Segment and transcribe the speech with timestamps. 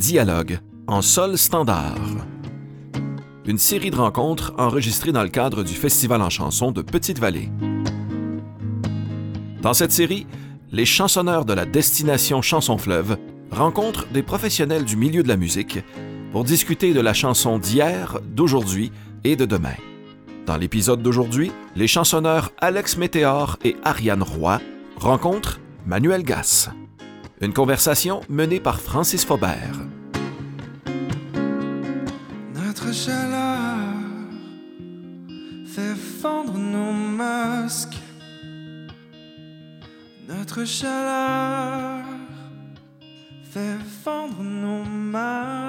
[0.00, 2.26] Dialogue en sol standard.
[3.44, 7.50] Une série de rencontres enregistrées dans le cadre du Festival en chanson de Petite-Vallée.
[9.60, 10.26] Dans cette série,
[10.72, 13.18] les chansonneurs de la destination Chanson Fleuve
[13.50, 15.80] rencontrent des professionnels du milieu de la musique
[16.32, 18.92] pour discuter de la chanson d'hier, d'aujourd'hui
[19.24, 19.76] et de demain.
[20.46, 24.62] Dans l'épisode d'aujourd'hui, les chansonneurs Alex Météor et Ariane Roy
[24.96, 26.70] rencontrent Manuel Gass.
[27.42, 29.78] Une conversation menée par Francis Faubert.
[32.54, 33.78] Notre chaleur
[35.66, 37.96] fait fondre nos masques.
[40.28, 42.04] Notre chaleur
[43.50, 45.62] fait fondre nos masques.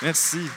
[0.00, 0.48] Merci.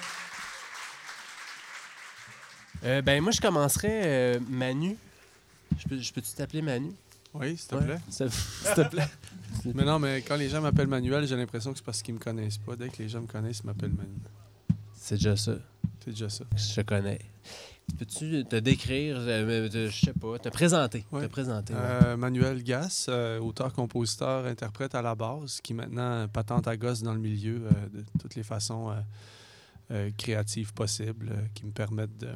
[2.85, 4.95] Euh, ben moi je commencerais euh, Manu.
[5.79, 6.91] Je peux- je peux-tu t'appeler Manu?
[7.33, 7.99] Oui, s'il te plaît.
[8.09, 9.07] S'il te plaît.
[9.75, 12.19] Mais non, mais quand les gens m'appellent Manuel, j'ai l'impression que c'est parce qu'ils me
[12.19, 12.75] connaissent pas.
[12.75, 14.11] Dès que les gens me connaissent, ils m'appellent Manu.
[14.95, 15.53] C'est déjà ça.
[16.03, 16.43] C'est déjà ça.
[16.55, 17.19] Je connais.
[17.97, 21.05] Peux-tu te décrire, euh, te- je sais pas, te présenter?
[21.11, 21.23] Ouais.
[21.23, 21.73] Te présenter.
[21.73, 21.79] ouais.
[21.81, 27.01] Euh, Manuel Gass, euh, auteur, compositeur, interprète à la base, qui maintenant patente à gosse
[27.01, 28.95] dans le milieu euh, de toutes les façons euh,
[29.91, 32.29] euh, créatives possibles, euh, qui me permettent de,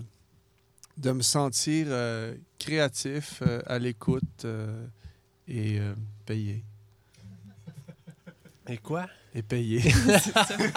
[0.98, 4.86] de me sentir euh, créatif, euh, à l'écoute euh,
[5.48, 5.94] et euh,
[6.26, 6.64] payé.
[8.68, 9.08] Et quoi?
[9.34, 9.82] Et payé.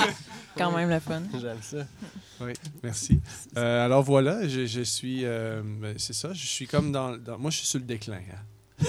[0.57, 1.23] Quand même le fun.
[1.41, 1.79] J'aime ça.
[2.41, 3.21] Oui, merci.
[3.57, 5.25] Euh, alors voilà, je, je suis.
[5.25, 8.21] euh, ben, c'est ça, je suis comme dans, dans- Moi, je suis sur le déclin.
[8.33, 8.39] hein.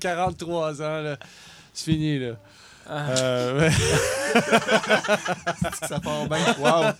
[0.00, 1.18] 43 ans, là.
[1.72, 2.36] C'est fini, là.
[2.88, 3.70] Ah, Euh.
[5.88, 6.38] Ça part bien.
[6.58, 6.90] Wow.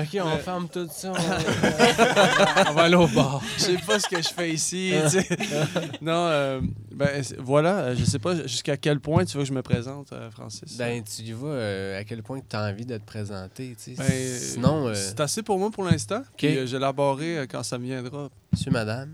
[0.00, 1.12] ok, on ferme tout ça.
[1.12, 1.14] on-
[2.70, 3.42] On va aller au bar.
[3.56, 4.92] Je sais pas ce que je fais ici.
[5.08, 5.26] sais.
[6.00, 6.60] non, euh,
[6.92, 10.12] ben, voilà, euh, je sais pas jusqu'à quel point tu veux que je me présente,
[10.12, 10.76] euh, Francis.
[10.76, 13.76] ben, tu y vas euh, à quel point tu as envie de te présenter.
[13.98, 14.04] Ben,
[14.38, 16.22] Sinon, euh, C'est assez pour moi pour l'instant.
[16.42, 18.28] Euh, l'élaborerai euh, quand ça me viendra.
[18.52, 19.10] monsieur, madame,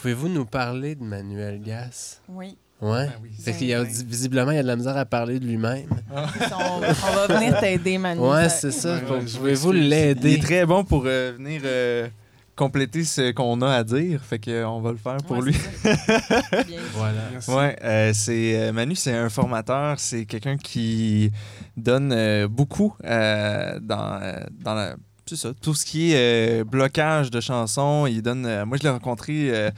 [0.00, 2.20] pouvez-vous nous parler de Manuel Gass?
[2.28, 2.56] Oui.
[2.80, 3.08] Ouais.
[3.22, 3.30] oui.
[3.42, 5.86] Fait qu'il y a, visiblement, il y a de la misère à parler de lui-même.
[6.14, 8.20] On, on va venir t'aider, Manu.
[8.20, 8.94] Ouais, c'est ça.
[8.94, 9.84] Ouais, je Pouvez-vous m'excuse.
[9.84, 10.32] Il l'aider?
[10.34, 12.06] est très bon pour euh, venir euh,
[12.54, 14.22] compléter ce qu'on a à dire.
[14.22, 15.56] Fait que, euh, on va le faire pour Ouais, lui.
[16.94, 17.20] Voilà.
[17.32, 17.50] Merci.
[17.50, 21.30] Ouais, euh, c'est euh, Manu, c'est un formateur, c'est quelqu'un qui
[21.76, 24.96] donne euh, beaucoup euh, dans, euh, dans la-
[25.28, 28.06] c'est ça, tout ce qui est euh, blocage de chansons.
[28.06, 28.46] Il donne.
[28.46, 29.70] euh, moi, je l'ai rencontré euh,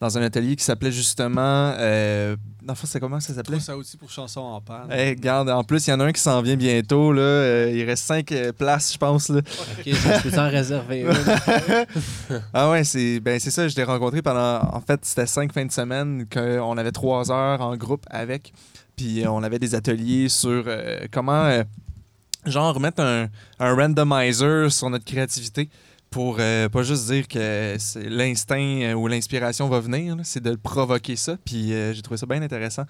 [0.00, 1.74] dans un atelier qui s'appelait justement.
[1.78, 3.58] Euh, dans c'est comment ça s'appelait?
[3.68, 4.90] À outils pour chansons en panne.
[4.90, 7.12] Hey, regarde, en plus, il y en a un qui s'en vient bientôt.
[7.12, 7.22] Là.
[7.22, 9.28] Euh, il reste cinq euh, places, je pense.
[9.28, 9.38] Là.
[9.38, 11.12] Ok, je peux t'en réserver une.
[12.52, 15.64] Ah ouais, c'est ben c'est ça, je l'ai rencontré pendant en fait, c'était cinq fins
[15.64, 18.52] de semaine qu'on avait trois heures en groupe avec.
[18.96, 21.62] Puis on avait des ateliers sur euh, comment euh,
[22.46, 25.68] genre remettre un, un randomizer sur notre créativité
[26.10, 30.42] pour euh, pas juste dire que c'est l'instinct euh, ou l'inspiration va venir, là, c'est
[30.42, 31.36] de le provoquer ça.
[31.44, 32.84] Puis euh, j'ai trouvé ça bien intéressant.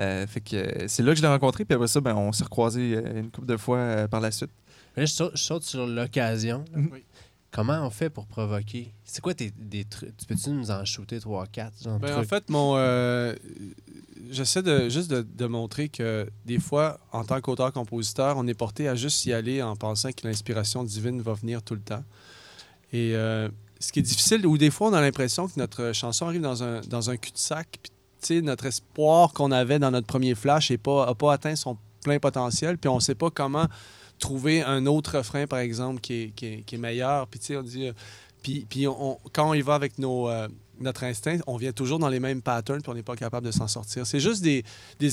[0.00, 1.64] Euh, fait que c'est là que je l'ai rencontré.
[1.64, 4.30] Puis après ça, ben, on s'est recroisés euh, une couple de fois euh, par la
[4.30, 4.50] suite.
[4.96, 6.64] Là, je, saute, je saute sur l'occasion.
[6.74, 7.04] Oui.
[7.52, 8.92] Comment on fait pour provoquer?
[9.04, 10.16] C'est quoi tes, des trucs?
[10.16, 11.84] Tu peux-tu nous en shooter 3-4?
[11.84, 13.34] genre Ben, en fait, mon, euh,
[14.32, 18.94] j'essaie de, juste de, montrer que des fois, en tant qu'auteur-compositeur, on est porté à
[18.94, 22.02] juste y aller en pensant que l'inspiration divine va venir tout le temps.
[22.92, 23.48] Et euh,
[23.78, 26.62] ce qui est difficile, ou des fois, on a l'impression que notre chanson arrive dans
[26.62, 27.78] un, dans un cul-de-sac,
[28.22, 32.18] puis notre espoir qu'on avait dans notre premier flash n'a pas, pas atteint son plein
[32.18, 33.66] potentiel, puis on ne sait pas comment
[34.18, 37.26] trouver un autre refrain, par exemple, qui est, qui est, qui est meilleur.
[37.26, 37.88] Puis, on dit...
[37.88, 37.92] euh,
[38.42, 38.86] puis, puis
[39.32, 40.48] quand on y va avec nos, euh,
[40.82, 43.52] notre instinct, on vient toujours dans les mêmes patterns, puis on n'est pas capable de
[43.52, 44.06] s'en sortir.
[44.06, 44.64] C'est juste des,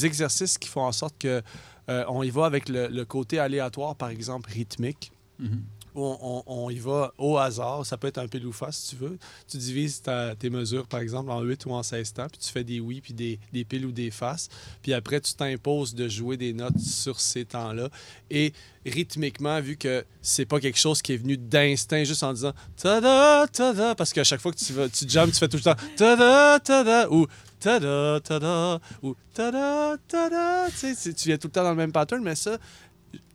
[0.06, 1.42] exercices qui font en sorte que
[1.90, 5.12] euh, on y va avec le, côté aléatoire, par exemple, rythmique.
[5.40, 5.48] Mhm.
[5.48, 7.86] où On, y va au hasard.
[7.86, 9.18] Ça peut être un pile ou face, si tu veux.
[9.48, 10.02] Tu divises
[10.40, 13.02] tes mesures, par exemple, en 8 ou en 16 temps, puis tu fais des oui,
[13.02, 14.50] puis des, des piles ou des faces.
[14.82, 17.90] Puis après, tu t'imposes de jouer des notes sur ces temps-là.
[18.30, 18.54] Et
[18.86, 23.48] rythmiquement, vu que c'est pas quelque chose qui est venu d'instinct, juste en disant tada,
[23.48, 25.76] tada, parce qu'à chaque fois que tu, vas, tu jammes, tu fais tout le temps
[25.96, 27.28] tada, tada, ou
[27.60, 30.68] tada, tada, ou tada, tada.
[30.80, 32.58] Tu tu viens tout le temps dans le même pattern, mais ça,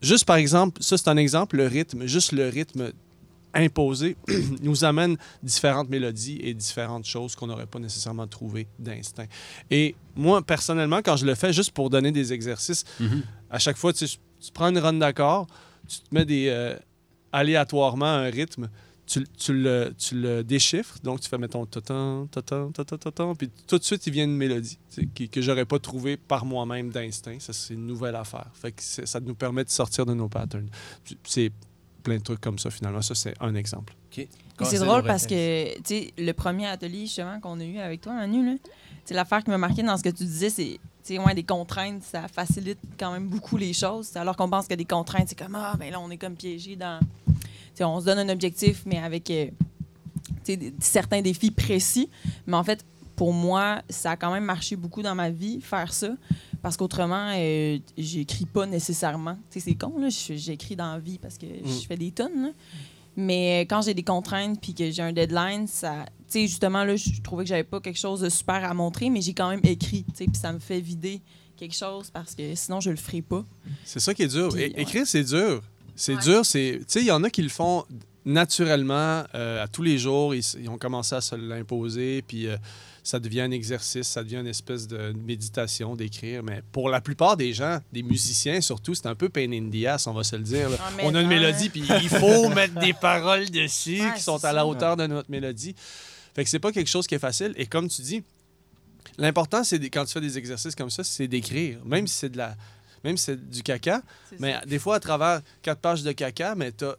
[0.03, 2.93] juste par exemple, ça c'est un exemple, le rythme, juste le rythme
[3.57, 4.17] imposé
[4.63, 9.27] nous amène différentes mélodies et différentes choses qu'on n'aurait pas nécessairement trouvées d'instinct.
[9.71, 13.23] Et moi, personnellement, quand je le fais, juste pour donner des exercices, Mhm.
[13.51, 14.19] à chaque fois, tu, tu
[14.53, 15.47] prends une run d'accord,
[15.89, 16.77] tu te mets des, euh,
[17.33, 18.69] aléatoirement un rythme,
[19.07, 23.79] tu, tu le, tu le déchiffres, donc tu fais, mettons, totan, totan, totan, puis tout
[23.79, 26.91] de suite, il vient une mélodie tu sais, qui- que j'aurais pas trouvée par moi-même
[26.91, 27.39] d'instinct.
[27.39, 28.47] Ça, c'est une nouvelle affaire.
[28.55, 30.69] Fait que c'est- ça nous permet de sortir de nos patterns.
[31.25, 31.53] C'est
[32.03, 33.03] plein de trucs comme ça, finalement.
[33.03, 33.95] Ça, c'est un exemple.
[34.11, 34.27] Casser
[34.79, 38.13] C'est drôle parce que, tu sais, le premier atelier justement qu'on a eu avec toi,
[38.15, 38.55] Manu, là,
[39.05, 42.29] c'est l'affaire qui m'a marqué dans ce que tu disais, c'est, ouais, des contraintes, ça
[42.29, 44.17] facilite quand même beaucoup les choses.
[44.17, 46.77] Alors qu'on pense que des contraintes, c'est comme, ah, ben là, on est comme piégé
[46.77, 47.01] dans.
[47.81, 49.47] On se donne un objectif, mais avec, euh,
[50.81, 52.09] certains défis précis.
[52.47, 52.85] Mais en fait,
[53.17, 56.11] pour moi, ça a quand même marché beaucoup dans ma vie, faire ça.
[56.63, 59.39] Parce qu'autrement, euh, j'écris pas nécessairement.
[59.51, 60.09] C'est con, là.
[60.09, 62.49] J'écris dans la vie parce que je fais des tonnes, là.
[63.17, 67.21] Mais euh, quand j'ai des contraintes puis que j'ai un deadline, ça, justement là, je
[67.23, 70.05] trouvais que j'avais pas quelque chose de super à montrer, mais j'ai quand même écrit,
[70.17, 71.21] puis ça me fait vider
[71.57, 73.45] quelque chose parce que sinon je le ferai pas.
[73.85, 74.49] C'est ça qui est dur.
[74.49, 74.83] Puis, É- ouais.
[74.83, 75.63] Écrire, c'est dur.
[75.97, 76.23] C'est Ouais.
[76.23, 76.47] dur.
[76.47, 77.85] C'est, tu sais, il y en a qui le font
[78.25, 80.35] naturellement euh, à tous les jours.
[80.35, 82.57] Ils, ont commencé à se l'imposer, puis euh,
[83.03, 86.43] ça devient un exercice, ça devient une espèce de méditation d'écrire.
[86.43, 89.85] Mais pour la plupart des gens, des musiciens surtout, c'est un peu pain in the
[89.87, 90.69] ass, on va se le dire.
[90.79, 91.35] Ah, On a une non.
[91.35, 95.07] mélodie, puis il faut mettre des paroles dessus Ouais, qui sont à la hauteur de
[95.07, 95.75] notre mélodie.
[96.35, 97.53] Fait que c'est pas quelque chose qui est facile.
[97.57, 98.25] Et comme tu dis,
[99.19, 101.79] l'important, c'est quand tu fais des exercices comme ça, c'est d'écrire.
[101.85, 102.57] Même si c'est de la,
[103.05, 104.03] même si c'est du caca,
[104.41, 104.61] mais ça.
[104.67, 106.97] des fois, à travers quatre pages de caca, mais tu as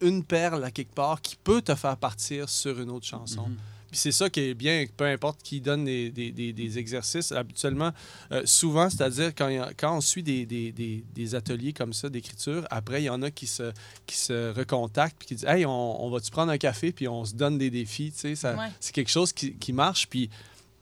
[0.00, 3.46] une perle à quelque part qui peut te faire partir sur une autre chanson.
[3.48, 3.56] Mhm.
[3.90, 7.30] Puis c'est ça qui est bien, peu importe qui donne des, des- des- des exercices.
[7.30, 7.92] Habituellement,
[8.32, 12.08] euh, souvent, c'est-à-dire quand, a- quand on suit des, des- des- des ateliers comme ça
[12.10, 13.72] d'écriture, après, il y en a qui se,
[14.04, 17.24] qui se recontactent puis qui disent Hey, on, on va-tu prendre un café puis on
[17.24, 18.10] se donne des défis.
[18.12, 18.66] Tu sais, Ouais.
[18.80, 20.08] C'est quelque chose qui, qui marche.
[20.08, 20.28] Puis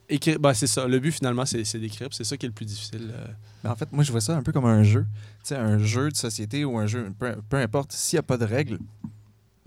[0.09, 0.87] écrire, ben, c'est ça.
[0.87, 2.07] Le but, finalement, c'est c'est d'écrire.
[2.11, 3.13] C'est ça qui est le plus difficile.
[3.13, 3.27] euh.
[3.63, 5.05] Mais en fait, moi, je vois ça un peu comme un jeu.
[5.39, 8.23] Tu sais, un jeu de société ou un jeu, peu, peu importe, s'il n'y a
[8.23, 8.79] pas de règles,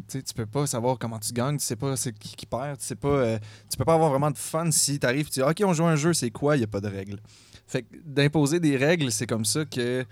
[0.09, 2.85] tu tu peux pas savoir comment tu gagnes, tu sais pas c'est qui perd, tu
[2.85, 3.39] sais euh,
[3.77, 5.97] peux pas avoir vraiment de fun si tu arrives, tu dis OK, on joue un
[5.97, 7.19] jeu, c'est quoi, il n'y a pas de règles.
[7.67, 10.05] Fait que d'imposer des règles, c'est comme ça que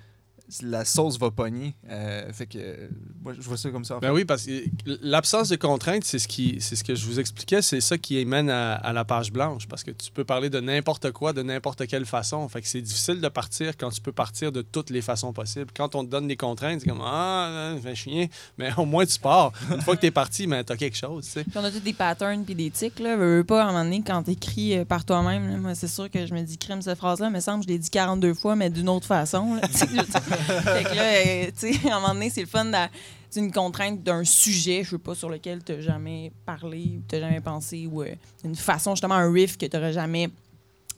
[0.62, 1.74] la sauce va pogner.
[1.88, 2.88] Euh, fait que euh,
[3.22, 3.96] moi, je vois ça comme ça.
[3.96, 4.64] en Ben oui, parce que
[5.02, 8.22] l'absence de contraintes, c'est ce, qui, c'est ce que je vous expliquais, c'est ça qui
[8.24, 11.42] mène à, à la page blanche, parce que tu peux parler de n'importe quoi, de
[11.42, 12.48] n'importe quelle façon.
[12.48, 15.70] Fait que c'est difficile de partir quand tu peux partir de toutes les façons possibles.
[15.74, 19.06] Quand on te donne des contraintes, c'est comme Ah, ça fait chier, mais au moins
[19.06, 19.52] tu pars.
[19.70, 21.24] Une fois que tu es parti, ben, tu as quelque chose.
[21.24, 21.44] tu sais.
[21.44, 23.16] Puis on a tous des patterns puis des tics, là.
[23.16, 26.10] Veux, veux pas, à un moment donné, quand t'écris euh, par toi-même, moi, c'est sûr
[26.10, 28.70] que je me dis, crème, cette phrase-là, me semble, je l'ai dit 42 fois, mais
[28.70, 29.62] d'une autre façon, là.
[30.36, 32.90] Tu fait que là, euh, tu sais, à un moment donné, c'est le fun d'a-
[33.30, 37.18] c'est une contrainte d'un sujet, je sais pas, sur lequel t'as jamais parlé, ou t'as
[37.20, 38.14] jamais pensé, ou euh,
[38.44, 40.28] une façon, justement, un riff que t'aurais jamais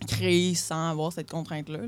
[0.06, 1.78] créé sans avoir cette contrainte-là.
[1.78, 1.84] là.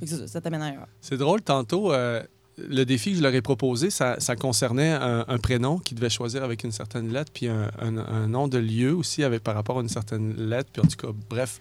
[0.00, 0.86] Fait que ça, ça t'amène ailleurs.
[1.00, 2.22] C'est drôle, tantôt, euh,
[2.56, 6.10] le défi que je leur ai proposé, ça, ça concernait un, un prénom qu'ils devaient
[6.10, 9.54] choisir avec une certaine lettre, puis un, un- un nom de lieu aussi avec, par
[9.54, 11.58] rapport à une certaine lettre, puis en tout cas, bref.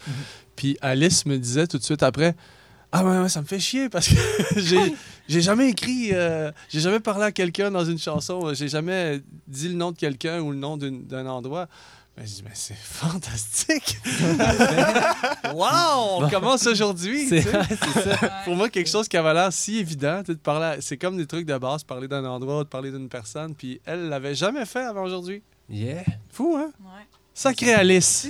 [0.55, 2.35] Puis Alice me disait tout de suite après,
[2.91, 4.15] ah ouais, ouais, ça me fait chier parce que
[4.59, 4.93] j'ai
[5.27, 9.69] j'ai jamais écrit, euh, j'ai jamais parlé à quelqu'un dans une chanson, j'ai jamais dit
[9.69, 11.67] le nom de quelqu'un ou le nom d'une- d'un endroit.
[12.17, 13.97] Ben, je dis, mais c'est fantastique!
[15.53, 16.19] wow!
[16.23, 17.27] On commence aujourd'hui!
[17.27, 17.77] C'est tu sais.
[17.93, 18.31] c'est ça.
[18.43, 20.97] Pour moi, quelque chose qui avait l'air si évident, tu sais, de parler à- c'est
[20.97, 24.35] comme des trucs de base, parler d'un endroit, de parler d'une personne, puis elle l'avait
[24.35, 25.41] jamais fait avant aujourd'hui.
[25.69, 26.03] Yeah.
[26.31, 26.71] Fou, hein?
[26.81, 27.07] Ouais.
[27.41, 28.27] Sacré Alice!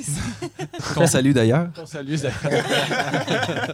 [0.96, 1.70] Qu'on salue d'ailleurs.
[1.78, 3.74] On salue d'ailleurs.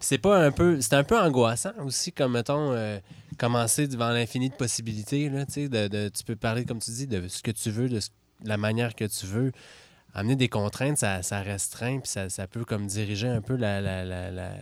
[0.00, 0.80] C'est pas un peu.
[0.80, 2.72] C'est un peu angoissant aussi, comme mettons.
[2.72, 2.98] euh,
[3.38, 5.28] commencer devant l'infini de possibilités.
[5.28, 7.70] Là, tu sais, de, de- tu peux parler, comme tu dis, de ce que tu
[7.70, 8.08] veux, de, ce-
[8.42, 9.52] de la manière que tu veux.
[10.14, 13.80] Amener des contraintes, ça, ça restreint, puis ça, ça peut comme diriger un peu la.
[13.80, 14.56] la, la, la-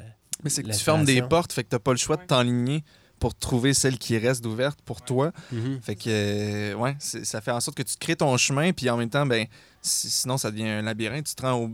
[0.45, 2.85] Mais c'est que tu fermes des portes, fait que t'as pas le choix de t'enligner
[3.21, 5.31] pour trouver celle qui reste ouverte pour toi.
[5.53, 5.79] Mhm.
[5.83, 8.97] Fait que, euh, ouais, ça fait en sorte que tu crées ton chemin, puis en
[8.97, 9.47] même temps, ben,
[9.83, 11.27] si- sinon, ça devient un labyrinthe.
[11.27, 11.71] Tu te rends au.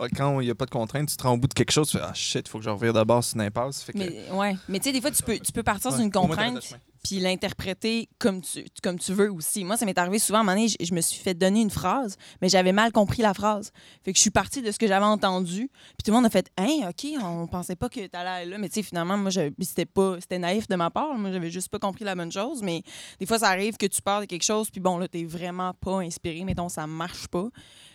[0.00, 1.70] A- quand il n'y a pas de contrainte, tu te rends au bout de quelque
[1.72, 3.82] chose, tu fais Ah shit, faut que je revienne d'abord, c'est une impasse.
[3.82, 4.54] Fait que, Mais, ouais.
[4.68, 6.28] Mais tu sais, des fois, tu peux, tu peux partir ouais, t'as fait
[6.60, 6.62] contrainte.
[7.06, 9.62] Puis l'interpréter comme tu, comme tu veux aussi.
[9.64, 11.60] Moi, ça m'est arrivé souvent, à un moment donné, je, je me suis fait donner
[11.60, 13.70] une phrase, mais j'avais mal compris la phrase.
[14.04, 16.30] Fait que je suis partie de ce que j'avais entendu, puis tout le monde a
[16.30, 19.86] fait «Hein, OK, on pensait pas que t'allais là.» Mais tu sais, finalement, moi, c'était
[19.86, 20.16] pas...
[20.20, 21.14] C'était naïf de ma part.
[21.16, 22.82] Moi, j'avais juste pas compris la bonne chose, mais
[23.20, 25.74] des fois, ça arrive que tu parles de quelque chose, puis bon, là, t'es vraiment
[25.74, 27.48] pas inspiré, mettons, ça marche pas.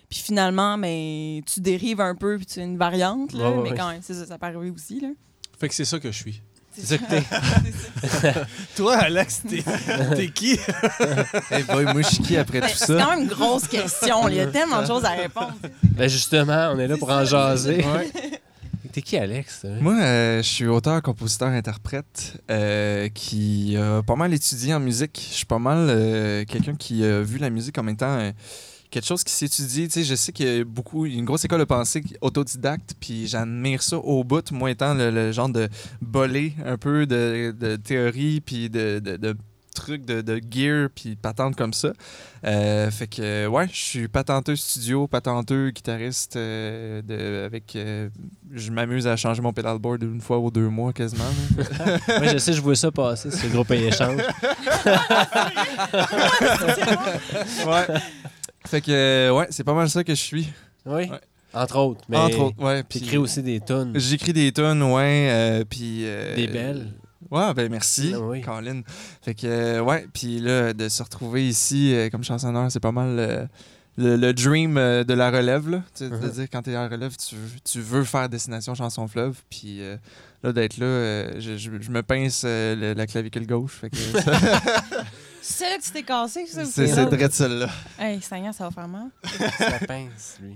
[0.10, 3.90] Puis finalement, ben, tu dérives un peu, puis tu es une variante, là, mais quand
[3.90, 5.10] même, ça, ça peut arriver aussi, là.
[5.60, 6.42] Fait que c'est ça que je suis.
[6.74, 7.24] C'est ça que t'es.
[8.76, 9.64] Toi, Alex, t'es
[10.16, 10.58] t'es qui?
[11.52, 12.98] Hey boy, moi, je suis qui après Ben, tout c'est ça?
[13.04, 14.28] quand même une grosse question.
[14.30, 15.54] Il y a tellement de choses à répondre.
[15.84, 17.84] Ben justement, on est là pour en jaser.
[18.94, 19.66] T'es qui, Alex?
[19.80, 25.28] Moi, euh, je suis auteur, compositeur, interprète euh, qui a pas mal étudié en musique.
[25.32, 28.32] Je suis pas mal euh, quelqu'un qui a vu la musique en même temps euh,
[28.92, 29.88] quelque chose qui s'étudie.
[29.88, 31.66] Tu sais, je sais qu'il y a beaucoup, il y a une grosse école de
[31.66, 35.68] pensée autodidacte, puis j'admire ça au bout, moi étant le, le genre de
[36.02, 39.36] bolé un peu de, de théorie, puis de, de, de
[39.74, 41.94] trucs de, de gear, puis patente comme ça.
[42.46, 47.74] Euh, fait que, ouais, je suis patenteux studio, patenteux guitariste, euh, de, avec...
[47.78, 48.10] euh,
[48.52, 51.24] je m'amuse à changer mon pedalboard une fois ou deux mois quasiment.
[51.56, 54.20] Moi, je sais, je vois ça passer sur le groupe échange.
[57.66, 57.88] ouais.
[58.66, 60.48] Fait que, euh, ouais, c'est pas mal ça que je suis.
[60.86, 61.10] Oui.
[61.10, 61.20] Ouais.
[61.54, 62.02] Entre autres.
[62.08, 62.84] Mais Entre autres, ouais.
[62.84, 63.92] puis- T'écris aussi des tunes.
[63.96, 66.02] J'écris des tonnes, ouais, euh, puis...
[66.06, 66.88] euh, Des belles.
[67.30, 68.42] Ouais, ben merci, Ah oui.
[68.42, 68.82] Colin.
[69.22, 73.50] Fait que, euh, ouais, puis là, de se retrouver ici comme chansonneur, c'est pas mal
[73.98, 75.82] le, le dream de la relève, là.
[75.96, 76.30] Tu sais, de Mhm.
[76.30, 79.98] dire, quand t'es en relève, tu, tu veux faire Destination Chanson Fleuve, puis euh,
[80.44, 83.90] là, d'être là, euh, je, je- je me pince euh, le- la clavicule gauche, fait
[83.90, 83.98] que
[85.42, 86.62] C'est là que tu t'es cassé, ça?
[86.62, 87.16] ou c'est c'est l'autre?
[87.18, 87.70] drette celle-là.
[88.00, 89.10] Hey, Seigneur, ça va faire mal.
[89.60, 90.56] La pince, lui.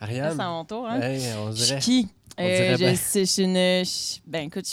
[0.00, 0.34] Ariane.
[0.36, 1.00] c'est à mon tour, hein?
[1.00, 1.80] Hey, on Je suis dirait.
[1.80, 2.08] qui?
[2.40, 3.54] Euh, je, suis une.
[3.54, 4.66] je- ben, écoute,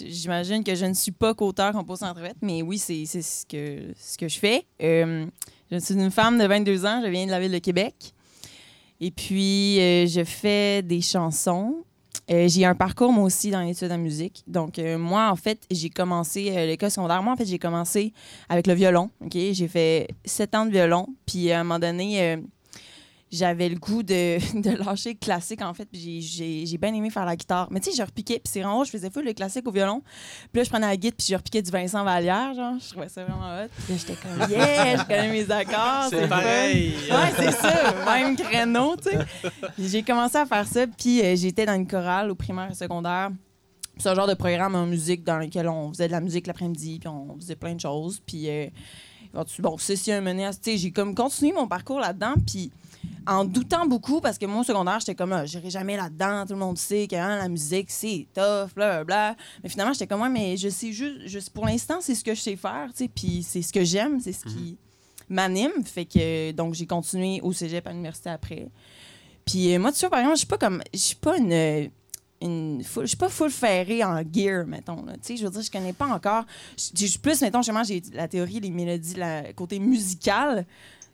[0.00, 3.92] j'imagine que je ne suis pas qu'auteur, compositeur, interprète, mais oui, c'est c'est ce que,
[3.98, 4.64] ce que je fais.
[4.82, 5.26] Euh,
[5.70, 7.94] je suis une femme de 22 ans, je viens de la ville de Québec.
[9.00, 11.84] Et puis, euh, je fais des chansons.
[12.30, 14.44] Euh, j'ai un parcours, moi aussi, dans l'étude en musique.
[14.46, 17.22] Donc, euh, moi, en fait, j'ai commencé euh, l'école secondaire.
[17.22, 18.12] Moi, en fait, j'ai commencé
[18.48, 19.10] avec le violon.
[19.32, 21.08] J'ai fait sept ans de violon.
[21.26, 22.36] Puis, à un moment donné, euh,
[23.32, 25.84] j'avais le goût de, de lâcher le classique, en fait.
[25.84, 27.68] Puis j'ai- j'ai j'ai bien aimé faire la guitare.
[27.70, 28.40] Mais tu sais, je repiquais.
[28.42, 30.02] Puis c'est vraiment je faisais full le classique au violon.
[30.52, 32.74] Puis là, je prenais la guitare, puis je repiquais du Vincent Vallière, genre.
[32.80, 33.68] Je trouvais ça vraiment hot.
[33.84, 36.06] Puis là, j'étais comme, yeah, je connais mes accords.
[36.10, 36.28] C'est fun.
[36.28, 36.94] pareil.
[37.10, 39.18] Ouais, c'est ça, même créneau, tu sais.
[39.76, 42.74] Puis J'ai commencé à faire ça, puis euh, j'étais dans une chorale au primaire et
[42.74, 43.30] secondaire.
[43.98, 46.98] C'est un genre de programme en musique dans lequel on faisait de la musique l'après-midi,
[47.00, 48.20] puis on faisait plein de choses.
[48.26, 48.66] Puis, euh,
[49.58, 50.52] bon, ceci a mené à.
[50.54, 52.70] Tu sais, j'ai comme continué mon parcours là-dedans, puis
[53.26, 56.54] en doutant beaucoup, parce que moi, au secondaire, j'étais comme, ah, j'irai jamais là-dedans, tout
[56.54, 59.36] le monde sait que hein, la musique, c'est tough, bla, bla.
[59.62, 62.34] Mais finalement, j'étais comme, ouais, mais je sais juste, je, pour l'instant, c'est ce que
[62.34, 64.76] je sais faire, tu sais, puis c'est ce que j'aime, c'est ce qui
[65.28, 65.84] m'anime.
[65.84, 68.68] Fait que, donc, j'ai continué au cégep à l'université après.
[69.44, 71.90] Puis euh, moi, tu vois, par exemple, je suis pas comme, je suis pas une.
[72.42, 75.04] je suis pas full ferrée en gear, mettons.
[75.04, 76.44] Tu sais, je veux dire, je connais pas encore.
[76.76, 80.66] Je plus, mettons, justement, j'ai la théorie, les mélodies, le côté musical.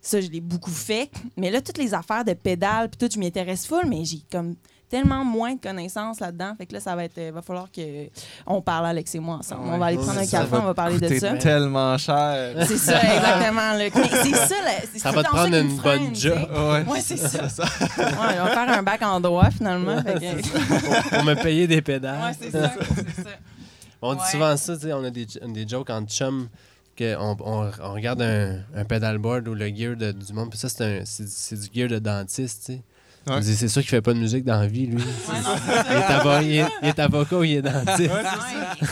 [0.07, 1.11] Ça, je l'ai beaucoup fait.
[1.37, 4.21] Mais là, toutes les affaires de pédales, puis tout, je m'y intéresse full, mais j'ai
[4.31, 4.55] comme
[4.89, 6.53] tellement moins de connaissances là-dedans.
[6.57, 7.19] Fait que là, ça va être.
[7.19, 8.07] euh, va falloir que
[8.47, 9.63] on parle, Alex et moi, ensemble.
[9.67, 11.33] on va aller prendre un café, on va parler de ça.
[11.39, 12.55] tellement cher.
[12.69, 13.77] C'est ça, exactement.
[14.23, 16.39] c'est ça, là, c'est Ça va te prendre une freine, bonne job.
[16.53, 16.85] Ouais.
[16.89, 17.43] Ouais, c'est ça.
[17.43, 20.01] Ouais, on va faire un bac en droit, finalement.
[20.05, 22.23] Fait que- Pour me payer des pédales.
[22.31, 22.73] Ouais, c'est ça.
[22.95, 23.31] c'est ça.
[24.01, 26.47] On dit souvent ça, tu sais, on a des, des jokes entre chums
[26.97, 30.69] qu'on on, on regarde un, un pedalboard ou le gear de- du monde, puis ça,
[30.69, 32.83] c'est un- c'est c'est du gear de dentiste, tu sais.
[33.29, 33.43] Ouais.
[33.43, 34.99] C'est sûr qu'il fait pas de musique dans la vie, lui.
[34.99, 36.43] Ouais, non, c'est ça.
[36.43, 37.99] Il est, il est- il est avocat ou il est dentiste.
[38.13, 38.23] Ouais,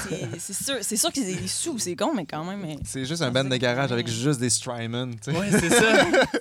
[0.08, 2.58] c'est- c'est sûr, c'est sûr qu'ils ont des sous, c'est con, mais quand même.
[2.61, 5.38] mais- C'est juste un band de garage avec juste des Strymon, tu sais.
[5.38, 5.92] Ouais, c'est ça.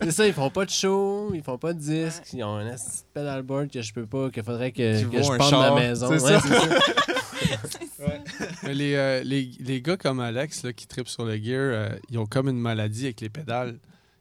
[0.01, 2.75] C'est ça, ils font pas de show, ils font pas de disques, ils ont un
[3.13, 6.07] pedalboard que je peux pas, qu'il faudrait que, que je un pende ma char, maison.
[6.17, 6.41] c'est Ouais, ça.
[8.95, 12.59] euh, les, gars comme Alex qui tripent sur le gear, euh, ils ont comme une
[12.59, 13.77] maladie avec les pédales.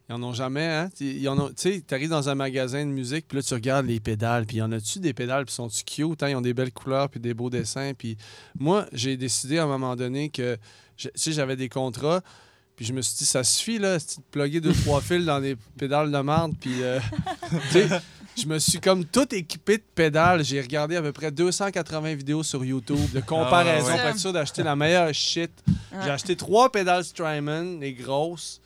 [0.08, 0.90] Ils en ont jamais, hein?
[0.96, 1.24] Tu
[1.56, 4.62] sais, t'arrives dans un magasin de musique, puis là, tu regardes les pédales, puis y
[4.62, 6.22] en a-tu des pédales, puis sont-tu cute?
[6.22, 6.28] hein?
[6.28, 7.92] Ils ont des belles couleurs, puis des beaux dessins.
[7.96, 8.16] Puis
[8.58, 10.58] moi, j'ai décidé à un moment donné que,
[10.96, 12.20] tu sais, j'avais des contrats,
[12.76, 15.56] puis je me suis dit, ça suffit, là, de plugger deux, trois fils dans des
[15.78, 16.98] pédales de merde, puis, euh,
[18.36, 20.44] je me suis comme tout équipé de pédales.
[20.44, 23.98] J'ai regardé à peu près 280 vidéos sur YouTube de comparaison ouais.
[23.98, 25.50] pour être sûr d'acheter la meilleure shit.
[26.02, 28.60] J'ai acheté trois pédales Strymon, les grosses.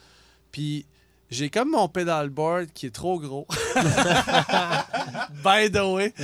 [0.53, 0.87] Puis
[1.31, 3.47] j'ai comme mon pedalboard qui est trop gros.
[5.45, 6.15] By the way.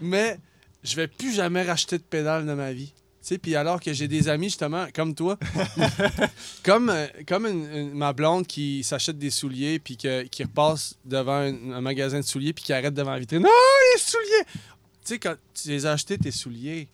[0.00, 0.38] Mais
[0.84, 2.92] je vais plus jamais racheter de pédales de ma vie.
[3.22, 5.38] Tu sais, puis alors que j'ai des amis, justement, comme toi,
[6.64, 10.94] comme, euh, comme une- une- ma blonde qui s'achète des souliers, puis que- qui repasse
[11.04, 13.44] devant un, un magasin de souliers, puis qui arrête devant la vitrine.
[13.46, 14.44] Oh, les souliers!
[14.44, 14.60] Tu
[15.04, 16.88] sais, quand tu les as achetés, tes souliers.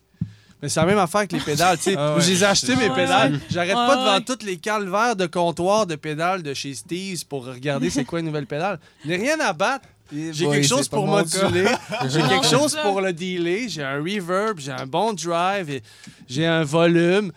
[0.61, 1.95] Mais c'est la même affaire que les pédales, tu sais.
[1.97, 2.21] Ah ouais.
[2.21, 3.33] Je les ai achetés, mes Ouais, pédales.
[3.33, 3.39] ouais.
[3.49, 7.45] J'arrête Ouais, pas devant tous les calvaires de comptoir de pédales de chez Steve's pour
[7.45, 8.79] regarder c'est quoi une nouvelle pédale.
[9.03, 9.87] Je n'ai rien à battre.
[10.11, 11.65] J'ai quelque chose pour moduler.
[12.07, 13.67] J'ai quelque chose pour le dealer.
[13.69, 15.81] J'ai un reverb, j'ai un bon drive,
[16.27, 17.31] j'ai un volume.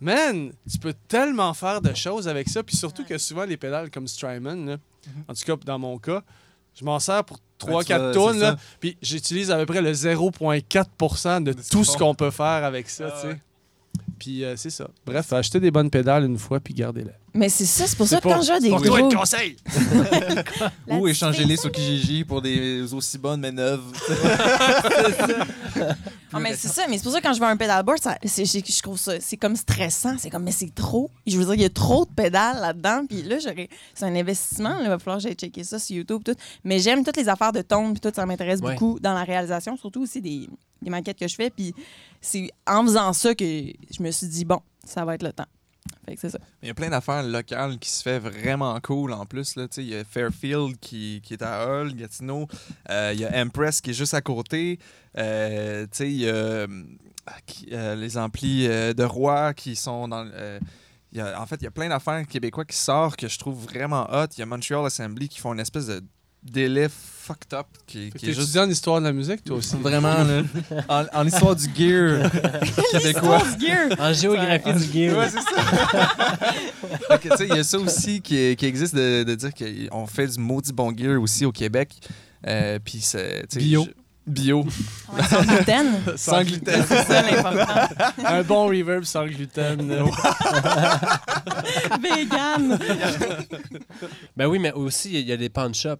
[0.00, 2.62] Man, tu peux tellement faire de choses avec ça.
[2.62, 4.76] Puis surtout que souvent, les pédales comme Strymon, là,
[5.26, 6.22] en tout cas dans mon cas,
[6.78, 8.56] Je m'en sers pour Ouais, tu 3-4 vas- tonnes.
[8.78, 12.64] Puis j'utilise à peu près le 0,4 de De ce tout ce qu'on peut faire
[12.64, 13.40] avec ça, Ah tu sais.
[14.18, 14.88] Puis euh, c'est ça.
[15.06, 17.10] Bref, achetez des bonnes pédales une fois, puis gardez-les.
[17.34, 19.10] Mais c'est ça, c'est pour ça que quand je vois des Pour toi, gros...
[19.10, 19.56] le conseil!
[20.88, 21.56] Ou distinction.
[21.56, 23.82] sur Kijiji pour des aussi bonnes mais neuves.
[26.32, 28.18] Ah, mais c'est ça, mais c'est pour ça que quand je vois un pedalboard, ça,
[28.24, 30.16] c'est- je, je trouve ça, c'est comme stressant.
[30.18, 31.10] C'est comme, mais c'est trop.
[31.26, 33.04] Je veux dire, il y a trop de pédales là-dedans.
[33.08, 34.70] Puis là, j'aurais, c'est un investissement.
[34.78, 36.22] là, il va falloir que j'aille checker ça sur YouTube.
[36.24, 36.34] Tout.
[36.64, 37.92] Mais j'aime toutes les affaires de tone.
[37.92, 38.72] Puis tout, ça m'intéresse Ouais.
[38.72, 40.48] beaucoup dans la réalisation, surtout aussi des,
[40.82, 41.48] des maquettes que je fais.
[41.50, 41.74] Puis
[42.20, 45.46] c'est en faisant ça que je me suis dit, bon, ça va être le temps.
[46.06, 46.38] Fait que ça.
[46.62, 49.56] Il y a plein d'affaires locales qui se fait vraiment cool en plus.
[49.56, 49.66] Là.
[49.76, 52.46] Il y a Fairfield qui, qui est à Hull, Gatineau.
[52.90, 54.78] Euh, il y a Empress qui est juste à côté.
[55.16, 56.66] Euh, il y a
[57.46, 60.26] qui- euh, les amplis euh, de Roi qui sont dans.
[60.26, 64.26] en fait, il y a plein d'affaires québécois qui sortent que je trouve vraiment hot.
[64.36, 66.02] Il y a Montreal Assembly qui font une espèce de
[66.42, 69.76] délai fucked up qui, est juste en histoire de la musique, toi aussi?
[69.76, 70.42] vraiment là,
[70.88, 72.30] en, en histoire du gear
[72.90, 73.42] québécois.
[73.98, 75.18] En géographie du gear.
[75.18, 76.38] Ouais, c'est ça.
[77.20, 79.50] Tu sais, Il y a ça aussi qui, qui existe de, de dire
[79.90, 81.90] qu'on fait du maudit bon gear aussi au Québec.
[82.46, 83.02] Euh, Puis
[83.56, 83.84] Bio.
[83.86, 83.90] je-
[84.30, 84.62] Bio.
[84.62, 85.86] Ouais, sans gluten.
[86.16, 86.84] Sans gluten.
[86.86, 88.04] c'est ça l'important.
[88.26, 89.90] Un bon reverb sans gluten.
[92.00, 92.78] Vegan.
[94.36, 95.96] Ben oui, mais aussi, il y a des pawn shops.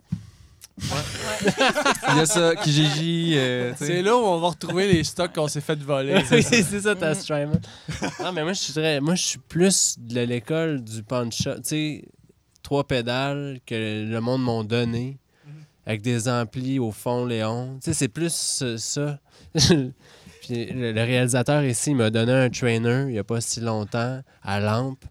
[2.11, 3.35] Il y a ça, Kijiji.
[3.37, 3.87] euh, tu sais.
[3.87, 6.23] C'est là où on va retrouver les stocks qu'on s'est fait voler.
[6.27, 7.13] c'est ça, ta.
[7.15, 9.01] Non, mais moi, je suis très...
[9.01, 11.55] Moi, je suis plus de l'école du shop.
[11.57, 12.05] Tu sais,
[12.63, 15.19] trois pédales que le monde m'ont donné
[15.87, 17.79] avec des amplis au fond, Léon.
[17.83, 19.19] Tu sais, c'est plus euh, ça.
[20.43, 24.61] Puis le, réalisateur ici m'a donné un trainer il n'y a pas si longtemps à
[24.61, 25.03] lampe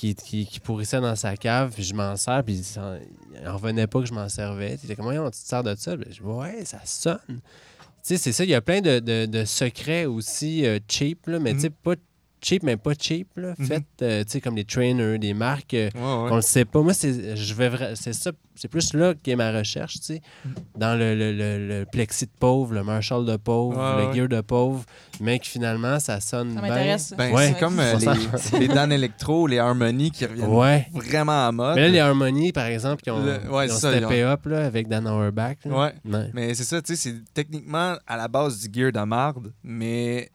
[0.00, 1.72] qui, qui, qui pourrissait dans sa cave.
[1.74, 2.98] Puis je m'en sers, puis il s'en-
[3.40, 4.78] il en revenait pas que je m'en servais.
[4.82, 5.96] Il était comme, Voyons, tu te sers de ça?
[5.96, 7.18] Puis je dis, ouais, ça sonne.
[7.28, 7.36] Tu
[8.02, 11.38] sais, c'est ça, il y a plein de, de- de secrets aussi euh, cheap, là,
[11.38, 11.94] mais tu sais, pas
[12.42, 13.54] cheap, mais pas cheap, là.
[13.58, 13.66] Mhm.
[13.66, 16.28] Fait, euh, tu sais, comme des trainers, des marques euh, Ouais, ouais.
[16.28, 16.82] qu'on le sait pas.
[16.82, 20.20] Moi, c'est je vais c'est ça, c'est plus là qu'est ma recherche, tu sais.
[20.76, 24.16] Dans le, le, le- le plexi de pauvre, le Marshall de pauvre, Ouais, le ouais.
[24.16, 24.84] gear de pauvre,
[25.20, 26.68] mais que finalement, ça sonne Ça bien.
[26.70, 27.14] m'intéresse.
[27.16, 27.48] Ben, Ouais.
[27.48, 27.94] C'est comme euh,
[28.52, 30.86] les, les Dan Electro, les Harmony qui reviennent Ouais.
[30.94, 31.76] vraiment à mode.
[31.76, 34.22] Mais là, les Harmony, par exemple, qui ont, Le- ouais, qui ont c'est ça, steppé
[34.22, 35.56] up là, avec Dan Auerbach.
[35.64, 35.92] Ouais.
[36.34, 40.30] Mais c'est ça, tu sais, c'est techniquement à la base du gear de marde, mais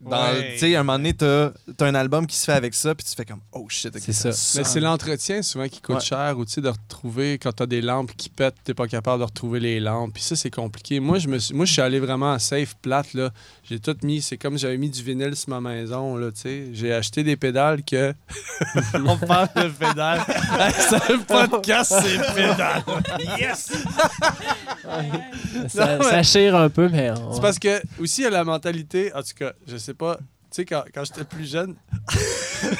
[0.00, 0.52] dans, Ouais.
[0.54, 1.46] tu sais, à un moment donné, t'as
[1.80, 4.00] as un album qui se fait avec ça, puis tu fais comme, oh shit, ok,
[4.04, 4.28] C'est ça.
[4.58, 6.00] Mais c'est l'entretien souvent qui coûte Ouais.
[6.04, 8.86] cher ou tu sais, de retrouver quand tu as des lampes qui pètent, tu pas
[8.86, 10.12] capable de retrouver les lampes.
[10.14, 11.00] Puis ça, c'est compliqué.
[11.00, 13.12] Moi, je me suis, moi, je suis allé vraiment à safe plate.
[13.14, 13.30] là.
[13.64, 14.22] J'ai tout mis.
[14.22, 16.16] C'est comme j'avais mis du vinyle sur ma maison.
[16.16, 16.64] Là, tu sais.
[16.72, 18.14] J'ai acheté des pédales que.
[18.94, 20.20] On parle de pédales.
[20.78, 22.82] c'est un podcast, c'est pédales.
[23.38, 23.72] Yes!
[25.68, 27.10] Ça, Non, mais- ça chire un peu, mais.
[27.10, 29.87] on- C'est parce que aussi il y a la mentalité, en tout cas, je sais
[29.94, 31.74] pas, tu sais, quand, quand j'étais plus jeune,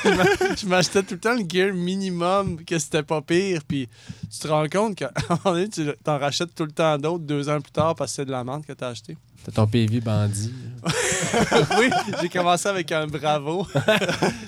[0.05, 3.89] je m'a- je m'achetais tout le temps le gear minimum, que c'était pas pire, puis
[4.31, 7.25] tu te rends compte qu'à un moment donné, tu t'en rachètes tout le temps d'autres
[7.25, 9.17] deux ans plus tard parce que c'est de la menthe que t'as acheté.
[9.45, 10.53] T'as ton PV bandit.
[11.79, 11.91] oui,
[12.21, 13.67] j'ai commencé avec un bravo,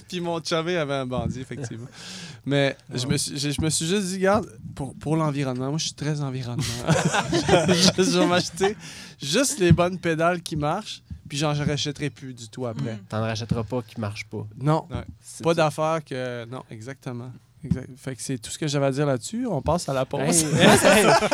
[0.08, 1.86] puis mon chumé avait un bandit, effectivement.
[2.46, 5.78] Mais je, me suis, je, je me suis juste dit, regarde, pour, pour l'environnement, moi
[5.78, 6.64] je suis très environnement.
[7.28, 8.76] je, je vais m'acheter
[9.22, 12.98] juste les bonnes pédales qui marchent, puis j'en rachèterai plus du tout après.
[13.08, 14.44] T'en rachèteras pas qui marche pas.
[14.60, 14.86] Non,
[15.22, 16.44] C'est pas d'affaires que.
[16.44, 17.30] Non, exactement.
[17.62, 17.88] Exact.
[17.94, 19.46] Fait que c'est tout ce que j'avais à dire là-dessus.
[19.46, 20.22] On passe à la pause.
[20.22, 20.32] Hey,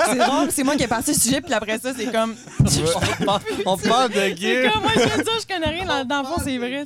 [0.07, 2.35] C'est drôle, c'est moi qui ai passé le sujet, puis après ça, c'est comme.
[3.65, 4.73] On parle de C'est gear.
[4.73, 5.87] comme moi, je viens de dire, je connais rien.
[5.87, 6.85] Dans, dans le fond, c'est vrai.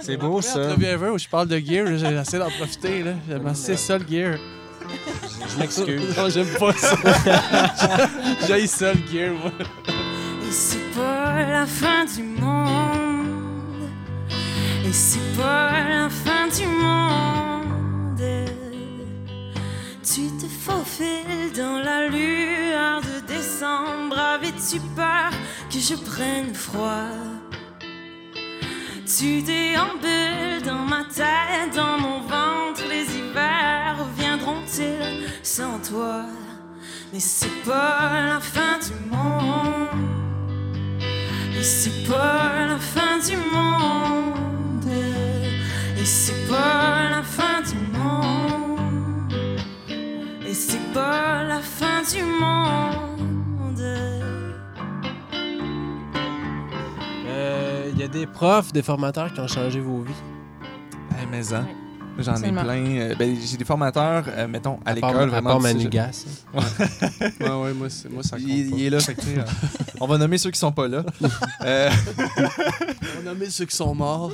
[0.00, 0.58] C'est beau, ça.
[0.68, 3.02] Entrevue ever où je parle de gear, essayé d'en profiter.
[3.02, 3.12] là.
[3.28, 4.38] J'aime assez ça le gear.
[5.52, 6.16] Je m'excuse.
[6.16, 6.96] Non, j'aime pas ça.
[8.48, 9.52] J'ai ça le gear, moi.
[11.00, 13.88] Pas la fin du monde.
[14.84, 18.26] Et c'est pas la fin du monde.
[20.04, 24.18] Tu te faufiles dans la lueur de décembre.
[24.34, 25.30] Avais-tu peur
[25.72, 27.14] que je prenne froid?
[29.06, 32.82] Tu déambules dans ma tête, dans mon ventre.
[32.90, 36.26] Les hivers reviendront-ils sans toi?
[37.12, 40.09] Mais c'est pas la fin du monde.
[41.60, 44.86] Et c'est pas la fin du monde.
[45.98, 49.30] Et c'est pas la fin du monde.
[50.46, 53.78] Et c'est pas la fin du monde.
[57.26, 60.14] Euh, Il y a des profs, des formateurs qui ont changé vos vies.
[61.18, 61.66] Hey, mais hein.
[62.22, 62.84] J'en ai plein.
[62.86, 65.22] Euh, ben, j'ai des formateurs, euh, mettons, à, À part- l'école.
[65.22, 65.92] À vraiment part du Manu cégep.
[65.92, 66.24] Gas.
[67.40, 68.76] Ouais, ouais, moi, c'est- moi ça compte Il, pas.
[68.76, 69.42] il est là, fait que, euh,
[70.00, 71.04] on va nommer ceux qui sont pas là.
[71.64, 71.90] Euh,
[73.22, 74.32] On a mis ceux qui sont morts.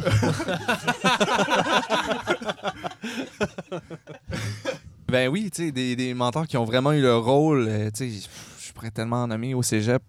[5.09, 7.69] ben oui, tu sais, des, des mentors qui ont vraiment eu le rôle.
[7.95, 8.29] tu sais,
[8.67, 10.03] je pourrais tellement en nommer au cégep.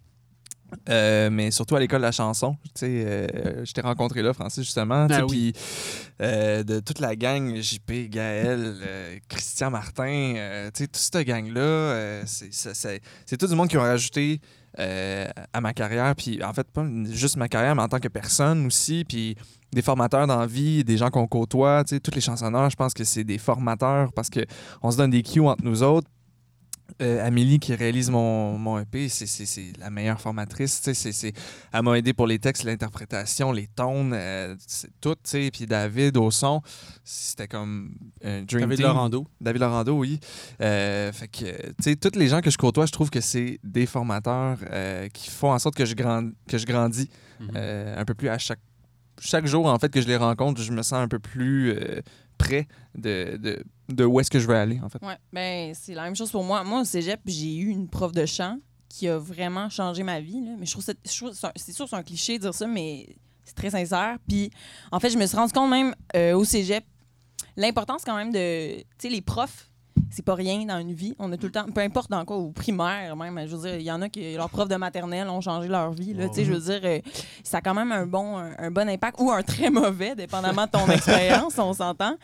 [0.90, 2.58] Euh, mais surtout à l'école de la chanson.
[2.64, 5.08] Tu sais, euh, je t'ai rencontré là, Francis, justement.
[5.10, 5.52] Ah oui.
[5.54, 5.62] Puis
[6.22, 8.76] euh, de toute la gang, JP, Gaël,
[9.30, 10.34] Christian Martin,
[10.74, 14.42] tu sais, toute cette gang-là, c'est- tout du monde qui ont rajouté
[14.78, 16.14] à ma carrière.
[16.16, 19.06] Puis en fait, pas juste ma carrière, mais en tant que personne aussi.
[19.08, 19.36] Puis
[19.74, 22.76] des formateurs dans la vie, des gens qu'on côtoie, tu sais, tous les chansonneurs, je
[22.76, 24.46] pense que c'est des formateurs parce que
[24.82, 26.08] on se donne des cues entre nous autres.
[27.02, 30.82] Euh, Amélie qui réalise mon, mon EP, c'est- la meilleure formatrice.
[31.72, 35.14] Elle m'a aidé pour les textes, l'interprétation, les tones, euh, c'est tout.
[35.16, 35.52] tu sais.
[35.52, 36.62] Puis David au son,
[37.04, 38.88] c'était comme un dream David team.
[38.88, 39.28] Laurando.
[39.42, 40.20] David Laurando, oui.
[40.62, 43.60] Euh, fait que, tu sais, tous les gens que je côtoie, je trouve que c'est
[43.64, 47.52] des formateurs euh, qui font en sorte que je, grand- que je grandis Mhm.
[47.56, 48.60] un peu plus à chaque,
[49.20, 52.02] chaque jour, en fait, que je les rencontre, je me sens un peu plus euh,
[52.38, 55.02] près de, de, de où est-ce que je veux aller, en fait.
[55.06, 56.64] Ouais, ben c'est la même chose pour moi.
[56.64, 58.58] Moi, au cégep, j'ai eu une prof de chant
[58.90, 60.42] qui a vraiment changé ma vie.
[60.46, 60.52] là.
[60.60, 60.94] Mais je trouve ça-
[61.56, 63.08] c'est sûr, c'est un cliché de dire ça, mais
[63.44, 64.18] c'est très sincère.
[64.28, 64.50] Puis,
[64.92, 66.84] en fait, je me suis rendu compte même euh, au cégep,
[67.56, 68.78] l'importance quand même de.
[68.80, 69.70] Tu sais, les profs,
[70.10, 71.16] c'est pas rien dans une vie.
[71.20, 73.76] On a tout le temps, peu importe dans quoi, au primaire même, je veux dire,
[73.76, 76.14] il y en a qui, leurs profs de maternelle ont changé leur vie.
[76.14, 77.00] Là, tu sais, je veux dire, euh,
[77.44, 80.66] ça a quand même un bon, un, un bon impact ou un très mauvais, dépendamment
[80.66, 82.18] de ton expérience, on s'entend.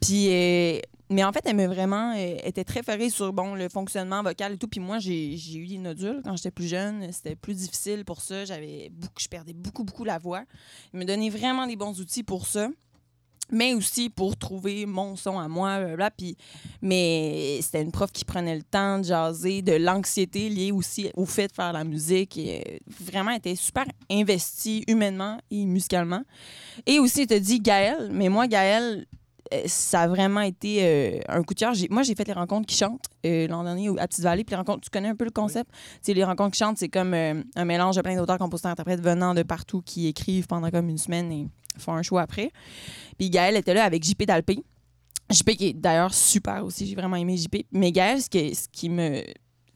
[0.00, 3.68] Puis, euh, mais en fait, elle m'a vraiment euh, était très ferrée sur bon, le
[3.68, 4.68] fonctionnement vocal et tout.
[4.68, 7.10] Puis moi, j'ai j'ai eu des nodules quand j'étais plus jeune.
[7.12, 8.44] C'était plus difficile pour ça.
[8.44, 10.44] J'avais beaucoup, je perdais beaucoup, beaucoup la voix.
[10.92, 12.68] Elle me donnait vraiment des bons outils pour ça.
[13.50, 16.10] Mais aussi pour trouver mon son à moi, blablabla.
[16.10, 16.36] Puis,
[16.82, 21.24] mais c'était une prof qui prenait le temps de jaser, de l'anxiété liée aussi au
[21.24, 22.36] fait de faire la musique.
[22.36, 26.22] Et, euh, vraiment, elle était super investie humainement et musicalement.
[26.86, 29.06] Et aussi, elle te dit Gaël, mais moi, Gaël,
[29.54, 31.72] euh, ça a vraiment été euh, un coup de cœur.
[31.90, 34.44] Moi, j'ai fait les rencontres qui chantent euh, l'an dernier à Petite-Vallée.
[34.44, 35.70] Puis les rencontres, tu connais un peu le concept?
[36.06, 39.34] Les rencontres qui chantent, c'est comme euh, un mélange de plein d'auteurs, compositeurs, interprètes venant
[39.34, 41.48] de partout qui écrivent pendant comme une semaine et
[41.78, 42.50] font un choix après.
[43.18, 44.58] Puis Gaël était là avec JP Dalpé.
[45.30, 47.66] JP qui est d'ailleurs super aussi, j'ai vraiment aimé JP.
[47.72, 49.22] Mais Gaël, ce, que- ce qui me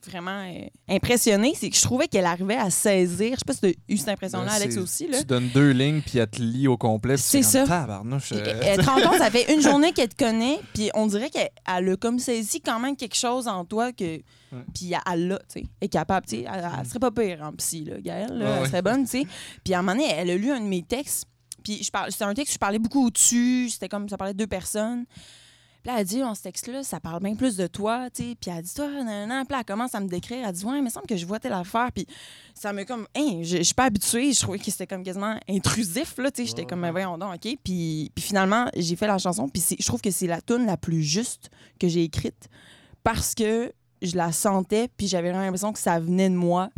[0.05, 3.35] vraiment euh, impressionné, c'est que je trouvais qu'elle arrivait à saisir.
[3.35, 5.07] Je sais pas si tu as eu cette impression-là, Ben, Alex aussi.
[5.07, 5.19] Là.
[5.21, 7.17] Tu donnes deux lignes, puis elle te lit au complet.
[7.17, 7.65] C'est ça.
[7.65, 11.07] Tabarnouche, euh, Elle te rend compte, ça fait une journée qu'elle te connaît, puis on
[11.07, 14.21] dirait qu'elle elle a comme saisi quand même quelque chose en toi que.
[14.75, 15.65] Puis elle l'a, tu sais.
[15.81, 16.45] Est capable, tu sais.
[16.53, 18.69] Elle, elle serait pas pire en psy, là, Gaëlle, là, Ouais, elle ouais.
[18.69, 19.27] serait bonne, tu sais.
[19.65, 21.27] Puis à un moment donné, elle a lu un de mes textes,
[21.63, 24.35] puis je parle, c'était un texte que je parlais beaucoup au-dessus, c'était comme ça parlait
[24.35, 25.05] de deux personnes.
[25.83, 28.37] Puis là, elle dit, dans ce texte-là, ça parle bien plus de toi, tu sais.
[28.41, 29.45] Puis elle dit, toi, nan, nan.
[29.45, 30.47] Puis là, elle commence à me décrire.
[30.47, 31.91] Elle dit, ouais, il me semble que je vois telle affaire.
[31.93, 32.07] Puis
[32.55, 34.33] ça me comme, hein, je, suis pas habituée.
[34.33, 36.47] Je trouvais que c'était comme quasiment intrusif, là, tu sais.
[36.47, 37.57] J'étais comme, mais voyons donc, OK.
[37.65, 39.49] Puis, puis finalement, j'ai fait la chanson.
[39.49, 42.49] Puis je trouve que c'est la tune la plus juste que j'ai écrite
[43.03, 43.73] parce que
[44.03, 44.89] je la sentais.
[44.97, 46.71] Puis j'avais vraiment l'impression que ça venait de moi.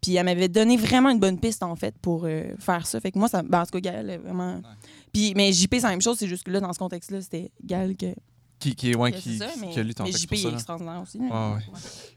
[0.00, 3.00] Puis elle m'avait donné vraiment une bonne piste, en fait, pour euh, faire ça.
[3.00, 4.60] Fait que moi, ça, ben, en tout cas, Gaël, vraiment.
[5.12, 6.18] Puis, mais JP, c'est la même chose.
[6.18, 8.06] C'est juste que là, dans ce contexte-là, c'était Gaël que.
[8.60, 10.28] qui, qui, ouais, que qui, ça, qui- mais, qui a lu ton mais texte JP
[10.30, 10.48] pour ça.
[10.48, 11.18] est extraordinaire aussi.
[11.18, 11.62] Ouais, ouais.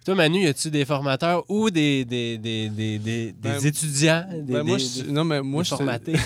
[0.05, 4.25] Toi, Manu, y a-tu des formateurs ou des, des, des, des, des, des Ben, étudiants,
[4.31, 6.15] des, Ben, moi, des- je- des- non, mais moi, je formatés?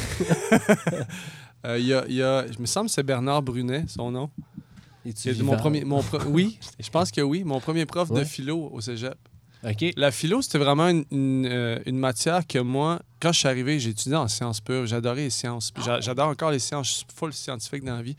[1.65, 4.11] Euh, il y a, il y a- je me semble que c'est Bernard Brunet, son
[4.11, 4.29] nom.
[5.03, 5.43] Vivant?
[5.53, 7.43] mon premier, mon pro- oui, je pense que oui.
[7.43, 9.15] Mon premier prof de philo au cégep.
[9.67, 9.93] OK.
[9.97, 13.80] La philo, c'était vraiment une, une, euh, une matière que moi, quand je suis arrivé,
[13.80, 14.86] j'ai étudié en sciences pures.
[14.86, 15.73] J'adorais les sciences.
[15.84, 16.88] J'a- J'adore encore les sciences.
[16.88, 18.15] Je suis full scientifique dans la vie.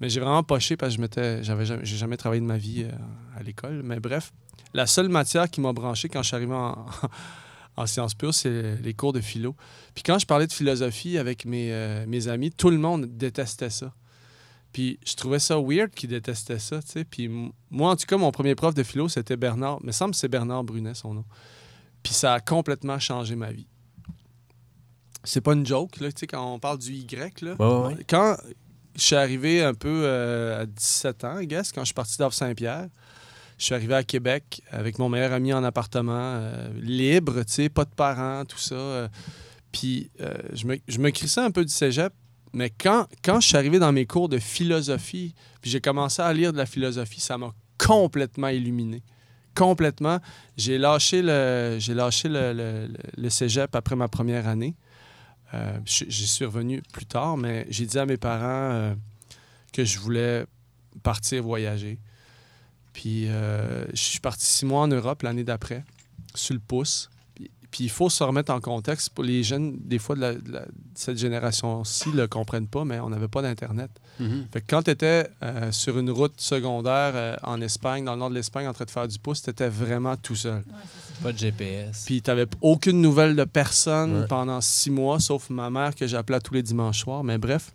[0.00, 2.56] Mais j'ai vraiment poché parce que je m'étais, j'avais jamais, j'ai jamais travaillé de ma
[2.58, 2.90] vie euh,
[3.38, 3.82] à l'école.
[3.84, 4.32] Mais bref,
[4.74, 6.86] la seule matière qui m'a branché quand je suis arrivé en,
[7.76, 9.54] en sciences pures, c'est les cours de philo.
[9.94, 13.70] Puis quand je parlais de philosophie avec mes, euh, mes amis, tout le monde détestait
[13.70, 13.92] ça.
[14.72, 17.04] Puis je trouvais ça weird qu'ils détestaient ça, tu sais.
[17.04, 17.28] Puis
[17.70, 19.78] moi, en tout cas, mon premier prof de philo, c'était Bernard.
[19.82, 21.24] Il me semble que c'est Bernard Brunet, son nom.
[22.02, 23.66] Puis ça a complètement changé ma vie.
[25.24, 27.54] C'est pas une joke, là, tu sais, quand on parle du Y, là.
[27.58, 28.04] Ouais, ouais, ouais.
[28.08, 28.36] Quand
[28.96, 32.18] je suis arrivé un peu euh, à 17 ans, I guess, quand je suis parti
[32.18, 32.88] d'Havre-Saint-Pierre,
[33.58, 37.68] je suis arrivé à Québec avec mon meilleur ami en appartement, euh, libre, tu sais,
[37.68, 38.74] pas de parents, tout ça.
[38.74, 39.08] euh,
[39.70, 40.10] puis
[40.52, 42.12] je, me, je me crissais un peu du cégep,
[42.52, 46.32] mais quand, quand je suis arrivé dans mes cours de philosophie, puis j'ai commencé à
[46.32, 49.02] lire de la philosophie, ça m'a complètement illuminé.
[49.54, 50.18] Complètement.
[50.56, 54.74] J'ai lâché le, j'ai lâché le, le- cégep après ma première année.
[55.54, 58.94] Euh, J'y suis revenu plus tard, mais j'ai dit à mes parents euh,
[59.72, 60.46] que je voulais
[61.02, 61.98] partir voyager.
[62.94, 65.84] Puis euh, je suis parti six mois en Europe l'année d'après,
[66.34, 67.10] sur le pouce.
[67.72, 69.08] Puis, il faut se remettre en contexte.
[69.10, 72.68] Pour les jeunes, des fois, de, la- de la- de cette génération-ci ne le comprennent
[72.68, 73.90] pas, mais on n'avait pas d'Internet.
[74.20, 74.46] Mhm.
[74.52, 75.26] Fait que quand tu étais
[75.72, 78.90] sur une route secondaire euh, en Espagne, dans le nord de l'Espagne, en train de
[78.90, 80.62] faire du pouce, tu étais vraiment tout seul.
[81.22, 82.04] Pas de GPS.
[82.06, 84.26] Puis tu n'avais aucune nouvelle de personne Ouais.
[84.28, 87.24] pendant six mois, sauf ma mère que j'appelais tous les dimanches soirs.
[87.24, 87.72] Mais bref,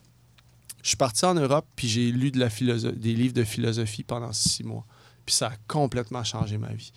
[0.84, 4.32] je suis parti en Europe, puis j'ai lu de la des livres de philosophie pendant
[4.32, 4.86] six mois.
[5.28, 6.94] Puis ça a complètement changé ma vie.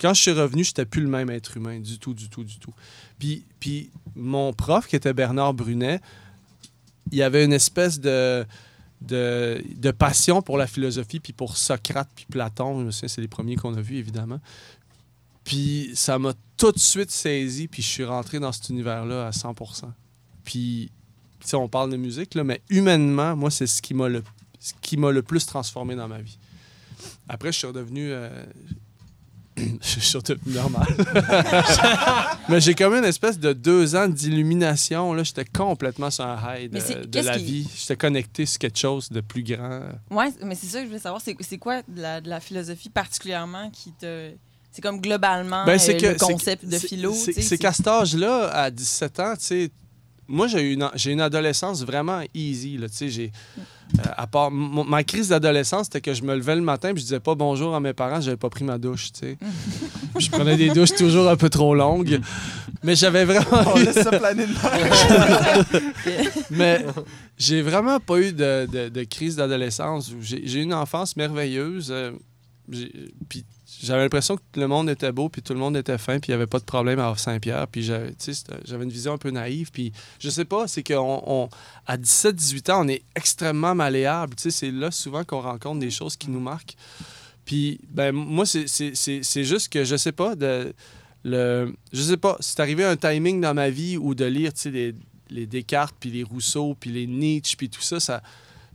[0.00, 2.44] Quand je suis revenu, je n'étais plus le même être humain, du tout, du tout,
[2.44, 2.72] du tout.
[3.18, 6.00] Puis, puis mon prof, qui était Bernard Brunet,
[7.10, 8.46] il avait une espèce de,
[9.00, 12.78] de, de passion pour la philosophie, puis pour Socrate, puis Platon.
[12.78, 14.38] Je me souviens, c'est les premiers qu'on a vus, évidemment.
[15.42, 19.30] Puis ça m'a tout de suite saisi, puis je suis rentré dans cet univers-là à
[19.30, 19.90] 100%
[20.44, 20.92] Puis,
[21.54, 24.22] on parle de musique, là, mais humainement, moi, c'est ce qui m'a le,
[24.60, 26.38] ce qui m'a le plus transformé dans ma vie.
[27.28, 28.10] Après, je suis redevenu...
[28.12, 28.28] euh,
[29.56, 30.86] je suis redevenu normal.
[32.48, 35.22] mais j'ai comme une espèce de deux ans d'illumination.
[35.22, 37.68] J'étais complètement sur un high de, la qui- vie.
[37.76, 39.80] J'étais connecté sur quelque chose de plus grand.
[40.10, 41.22] Ouais, mais c'est ça que je voulais savoir.
[41.22, 44.30] C'est quoi de la, de la philosophie particulièrement qui te.
[44.72, 47.12] C'est comme globalement Ben, c'est euh, que- le concept de philo.
[47.14, 49.70] c'est- qu'à cet âge-là, à 17 ans, tu sais,
[50.26, 52.76] moi, j'ai eu une, une adolescence vraiment easy.
[52.76, 53.62] Là, j'ai, euh,
[54.16, 57.20] à part, ma crise d'adolescence, c'était que je me levais le matin et je disais
[57.20, 59.12] pas bonjour à mes parents, j'avais pas pris ma douche.
[59.12, 59.38] tu sais.
[60.18, 62.20] je prenais des douches toujours un peu trop longues.
[62.82, 63.64] Mais j'avais vraiment.
[63.74, 64.46] On laisse ça planer.
[66.50, 66.84] Mais
[67.38, 70.12] j'ai vraiment pas eu de, de- de crise d'adolescence.
[70.20, 71.88] J'ai eu une enfance merveilleuse.
[71.90, 72.12] euh,
[73.28, 73.44] puis
[73.82, 76.32] j'avais l'impression que le monde était beau, puis tout le monde était fin, puis il
[76.32, 77.66] n'y avait pas de problème à Saint-Pierre.
[77.68, 78.12] Puis j'avais
[78.84, 79.70] une vision un peu naïve.
[79.72, 84.34] Puis je sais pas, c'est qu'à 17-18 ans, on est extrêmement malléable.
[84.38, 86.76] C'est là souvent qu'on rencontre des choses qui nous marquent.
[87.44, 90.72] Puis ben, moi, c'est- c'est c'est- c'est juste que je sais pas, de,
[91.24, 94.94] le, je sais pas, c'est arrivé un timing dans ma vie où de lire les,
[95.30, 98.22] les Descartes, puis les Rousseau, puis les Nietzsche, puis tout ça, ça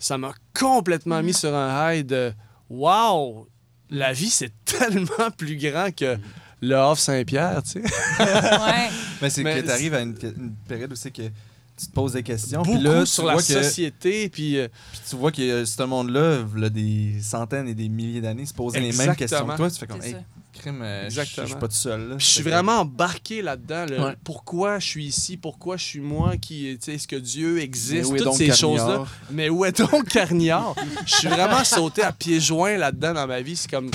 [0.02, 2.32] ça m'a complètement mis sur un high de
[2.70, 3.48] Wow!
[3.90, 6.18] La vie, c'est tellement plus grand que
[6.62, 7.80] le Havre Saint-Pierre, tu sais.
[7.82, 8.90] ouais.
[9.22, 11.92] Mais c'est Mais que tu arrives à une, une période où c'est que tu te
[11.94, 12.62] poses des questions.
[12.64, 14.58] Puis Beaucoup là, sur la que, société, puis...
[14.58, 18.46] euh, puis tu vois que euh, ce monde-là, là, des centaines et des milliers d'années,
[18.46, 19.54] se posait les mêmes questions Exactement.
[19.54, 19.72] que toi.
[19.72, 20.18] Tu fais comme, hey.
[20.60, 21.48] Crime, euh, je Exactement.
[21.48, 22.16] suis pas tout seul.
[22.20, 23.86] Je suis vraiment embarqué là-dedans.
[23.88, 24.16] Ouais.
[24.24, 25.38] Pourquoi je suis ici?
[25.38, 26.38] Pourquoi je suis moi?
[26.38, 28.10] qui tu sais, Est-ce que Dieu existe?
[28.10, 29.06] où est Toutes donc ces choses-là.
[29.32, 30.76] Mais où est donc Carniard?
[31.06, 33.56] je suis vraiment sauté à pieds joints là-dedans dans ma vie.
[33.56, 33.90] C'est comme...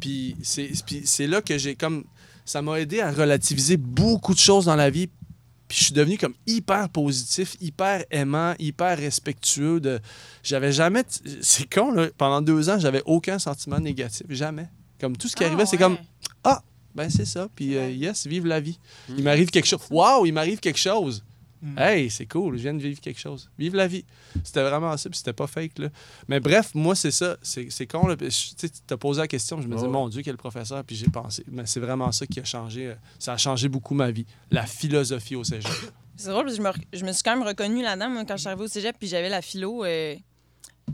[0.00, 2.04] Puis c'est puis c'est là que j'ai comme...
[2.44, 5.08] Ça m'a aidé à relativiser beaucoup de choses dans la vie.
[5.68, 9.80] Puis je suis devenu comme hyper positif, hyper aimant, hyper respectueux.
[9.80, 9.98] de
[10.44, 11.02] J'avais jamais...
[11.40, 12.06] C'est con, là.
[12.16, 14.26] Pendant deux ans, j'avais aucun sentiment négatif.
[14.28, 14.68] Jamais.
[15.00, 15.96] Comme tout ce qui Ah, arrivait, c'est comme...
[16.94, 17.46] Ben, c'est ça.
[17.54, 18.78] Puis, euh, yes, vive la vie.
[19.10, 19.14] Mm.
[19.18, 19.80] Il m'arrive quelque chose.
[19.90, 21.22] Waouh, il m'arrive quelque chose.
[21.60, 21.78] Mm.
[21.78, 23.50] Hey, c'est cool, je viens de vivre quelque chose.
[23.58, 24.06] Vive la vie.
[24.42, 25.78] C'était vraiment ça, puis c'était pas fake.
[25.78, 25.88] Là.
[26.26, 27.36] Mais bref, moi, c'est ça.
[27.42, 28.16] C'est c'est con.
[28.16, 29.92] Tu sais, tu t'as posé la question, je me disais, Ouais.
[29.92, 30.82] mon Dieu, quel professeur.
[30.84, 32.86] Puis j'ai pensé, mais c'est vraiment ça qui a changé.
[32.86, 34.24] euh, Ça a changé beaucoup ma vie.
[34.50, 35.70] La philosophie au cégep.
[36.16, 38.36] C'est drôle parce que je me, je me suis quand même reconnue là-dedans, moi, quand
[38.36, 39.84] je suis arrivée au cégep, puis j'avais la philo.
[39.84, 40.14] euh,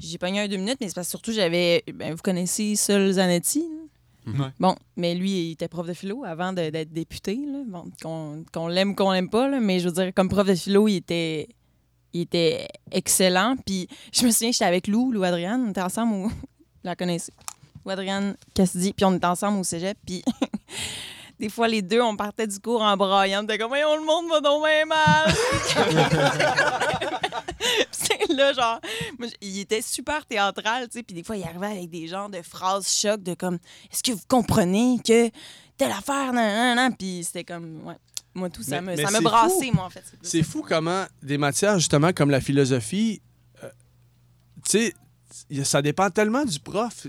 [0.01, 1.85] j'ai pogné un deux minutes, mais c'est parce que surtout, j'avais.
[1.95, 3.61] Ben, vous connaissez Sol Zanetti?
[3.61, 3.82] là?
[4.61, 7.41] Bon, mais lui, il était prof de philo avant d'être député.
[7.47, 7.63] Là.
[7.67, 10.55] Bon, qu'on qu'on l'aime qu'on l'aime pas, là, mais je veux dire, comme prof de
[10.55, 11.49] philo, il était,
[12.13, 13.57] il était excellent.
[13.65, 16.31] Puis je me souviens, j'étais avec Lou, Lou Adriane, on était ensemble au.
[16.85, 17.33] La connaissez.
[17.85, 20.23] Lou Adriane Cassidy, puis on était ensemble au cégep, puis.
[21.43, 23.41] Des fois, les deux, on partait du cours en braillant.
[23.41, 25.35] On était comme, Voyons, le monde va donc bien mal.
[27.91, 28.81] C'est là, genre,
[29.19, 31.03] moi, il était super théâtral, tu sais.
[31.03, 33.59] Puis des fois, il arrivait avec des genres de phrases choc de comme,
[33.93, 35.31] est-ce que vous comprenez que
[35.77, 36.97] telle affaire, nan, nan, nan.
[36.97, 37.97] Puis c'était comme, ouais.
[38.35, 39.75] Moi, tout, ça Mais- me, mais ça me c'est brassé, fou.
[39.75, 40.05] moi, en fait.
[40.23, 43.21] C'est fou comment des matières, justement, comme la philosophie,
[43.65, 43.69] euh,
[44.65, 44.95] tu sais,
[45.65, 47.07] ça dépend tellement du prof.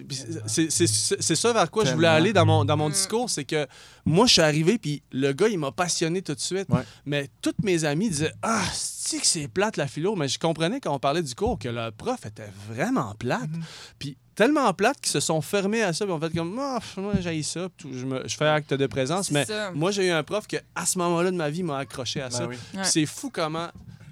[0.48, 2.94] C'est- C'est c'est- c'est ça vers quoi je voulais aller dans mon, dans mon Mm.
[2.94, 3.68] discours, c'est que
[4.06, 6.68] moi, je suis arrivé, puis le gars, il m'a passionné tout de suite.
[6.70, 6.84] Ouais.
[7.06, 10.16] Mais tous mes amis disaient Ah, c'est que c'est plate la philo.
[10.16, 13.50] Mais je comprenais quand on parlait du cours que le prof était vraiment plate.
[14.00, 17.14] Puis tellement plate qu'ils se sont fermés à ça, puis on fait comme Ah, moi,
[17.20, 19.30] j'ai ça, je, me- je fais acte de présence.
[19.32, 19.72] Mais ça.
[19.72, 22.30] moi, j'ai eu un prof qui, à ce moment-là de ma vie, m'a accroché à
[22.30, 22.48] Ben ça.
[22.48, 22.56] oui.
[22.72, 22.84] Puis Ouais.
[22.86, 23.68] C'est fou comment,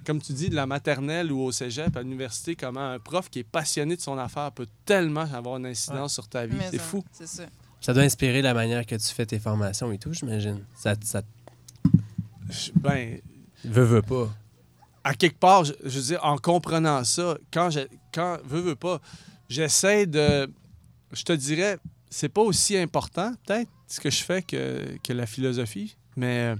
[0.05, 3.39] comme tu dis, de la maternelle ou au cégep, à l'université, comment un prof qui
[3.39, 6.57] est passionné de son affaire peut tellement avoir une incidence sur ta vie.
[6.71, 7.03] C'est fou.
[7.11, 7.43] C'est ça.
[7.79, 10.63] Ça doit inspirer la manière que tu fais tes formations et tout, j'imagine.
[10.75, 11.21] Ça, ça
[12.75, 13.19] Ben,
[13.63, 14.29] veut, veut pas.
[15.03, 17.81] à quelque part, je, je veux dire, en comprenant ça, quand je,
[18.13, 18.99] quand, veux, veux pas,
[19.49, 20.51] j'essaie de.
[21.11, 21.77] Je te dirais,
[22.09, 26.55] c'est pas aussi important, peut-être, ce que je fais que, que la philosophie, mais euh,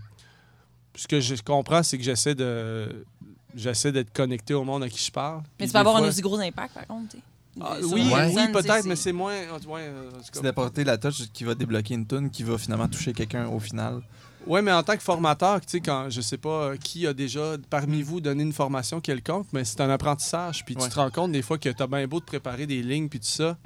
[0.95, 3.05] ce que je comprends, c'est que j'essaie de.
[3.55, 5.41] J'essaie d'être connecté au monde à qui je parle.
[5.59, 7.15] Mais tu peux des avoir un aussi gros impact, par contre.
[7.59, 8.33] Ah, oui, Ouais.
[8.33, 9.33] oui, peut-être, mais c'est moins.
[9.33, 13.11] ouais, euh, c'est d'apporter la touche qui va débloquer une tune qui va finalement toucher
[13.11, 14.01] quelqu'un au final.
[14.47, 17.13] Oui, mais en tant que formateur, tu sais, quand je sais pas euh, qui a
[17.13, 20.63] déjà parmi vous donné une formation quelconque, mais c'est un apprentissage.
[20.65, 20.83] Puis Ouais.
[20.83, 23.09] tu te rends compte des fois que tu as bien beau de préparer des lignes
[23.09, 23.57] puis tout ça.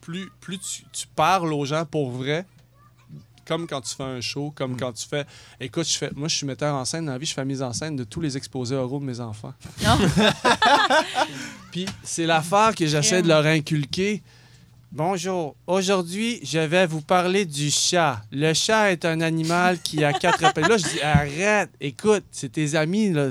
[0.00, 2.44] Plus, plus tu, tu parles aux gens pour vrai,
[3.46, 5.26] comme quand tu fais un show, comme quand tu fais.
[5.60, 7.62] Écoute, je fais, moi, je suis metteur en scène dans la vie, je fais mise
[7.62, 9.54] en scène de tous les exposés oraux de mes enfants.
[9.82, 9.98] Non.
[11.72, 14.22] Puis c'est l'affaire que j'essaie de leur inculquer.
[14.90, 15.56] Bonjour.
[15.66, 18.20] Aujourd'hui, je vais vous parler du chat.
[18.30, 20.68] Le chat est un animal qui a quatre pattes.
[20.68, 23.28] Là, je dis arrête, écoute, c'est tes amis, là.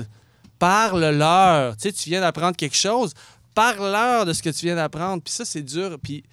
[0.58, 1.76] Parle-leur.
[1.76, 3.14] Tu sais, tu viens d'apprendre quelque chose.
[3.54, 5.22] Parle-leur de ce que tu viens d'apprendre.
[5.22, 5.98] Puis ça, c'est dur.
[6.02, 6.24] Puis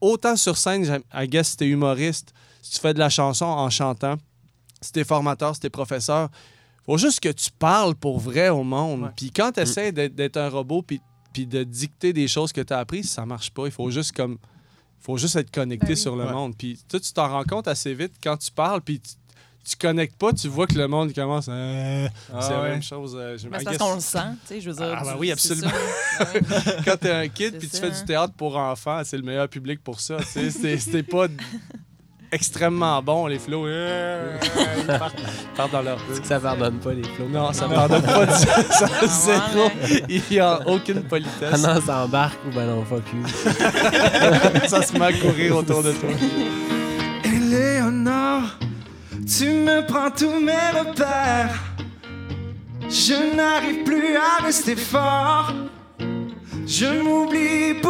[0.00, 3.68] autant sur scène, I guess, si t'es humoriste, si tu fais de la chanson en
[3.68, 4.14] chantant,
[4.80, 6.30] si t'es formateur, si t'es professeur,
[6.86, 9.02] faut juste que tu parles pour vrai au monde.
[9.02, 9.08] Ouais.
[9.16, 11.00] Puis quand tu essaies d'être un robot puis,
[11.32, 13.66] puis de dicter des choses que tu as apprises, ça marche pas.
[13.66, 14.38] Il faut juste comme
[15.00, 15.96] faut juste être connecté Ben oui.
[16.00, 16.32] sur le Ouais.
[16.32, 16.54] monde.
[16.56, 19.10] Puis toi, tu t'en rends compte assez vite quand tu parles puis tu,
[19.64, 22.08] tu connectes pas, tu vois que le monde commence à...
[22.40, 23.14] c'est la même chose.
[23.16, 24.94] euh, je- c'est parce qu'on le sent, tu sais, je veux dire.
[24.96, 25.70] Ah, ben tu- oui, absolument.
[26.84, 27.98] quand t'es un kid puis tu fais hein.
[28.00, 30.16] du théâtre pour enfants, c'est le meilleur public pour ça.
[30.32, 31.26] tu c'est pas
[32.32, 33.66] extrêmement bon, les flots.
[33.66, 34.36] euh,
[34.78, 36.24] Ils partent, ils partent dans leur bulle.
[36.24, 37.28] Ça pardonne pas les flots?
[37.30, 38.32] Non, ça pardonne pas du
[38.70, 39.66] ça, Ah, zéro.
[39.66, 40.02] ouais.
[40.08, 41.62] Il n'y a aucune Ah politesse.
[41.62, 43.22] non, ça embarque ou ben non, fuck you.
[44.68, 46.08] ça se met à courir autour de toi.
[47.24, 48.58] Éléonore,
[49.26, 51.54] tu me prends tous mes repères.
[52.88, 55.52] Je n'arrive plus à rester fort.
[56.66, 57.80] Je m'oublie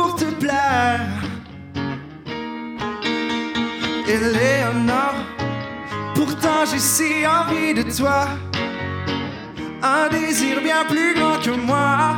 [6.73, 8.27] j'ai si envie de toi.
[9.83, 12.17] Un désir bien plus grand que moi.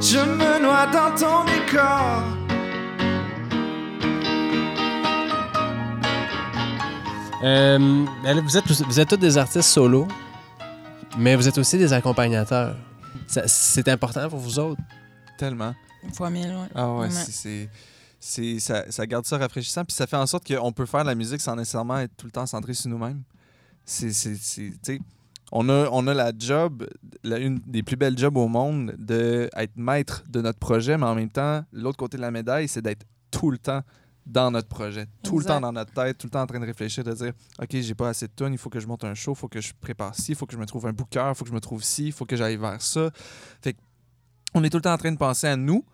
[0.00, 2.22] Je me noie dans ton décor.
[7.44, 7.78] Euh,
[8.44, 10.06] vous, êtes, tous- vous êtes tous des artistes solo,
[11.18, 12.76] mais vous êtes aussi des accompagnateurs.
[13.26, 14.80] C'est important pour vous autres.
[15.38, 15.74] Tellement.
[16.04, 16.68] Une fois mille, ouais.
[16.74, 17.68] Ah ouais, c'est-
[18.22, 18.60] c'est.
[18.60, 21.14] Ça, ça garde ça rafraîchissant, puis ça fait en sorte qu'on peut faire de la
[21.14, 23.22] musique sans nécessairement être tout le temps centré sur nous-mêmes.
[23.84, 24.12] C'est.
[25.54, 26.88] On a, on a la job,
[27.24, 31.14] la, une des plus belles jobs au monde, d'être maître de notre projet, mais en
[31.14, 33.82] même temps, l'autre côté de la médaille, c'est d'être tout le temps
[34.24, 36.64] dans notre projet, tout le temps dans notre tête, tout le temps en train de
[36.64, 39.14] réfléchir, de dire OK, j'ai pas assez de tonnes, il faut que je monte un
[39.14, 41.30] show, il faut que je prépare ci, il faut que je me trouve un booker,
[41.30, 43.10] il faut que je me trouve ci, il faut que j'aille vers ça.
[43.60, 43.76] Fait
[44.54, 45.84] on est tout le temps en train de penser à nous,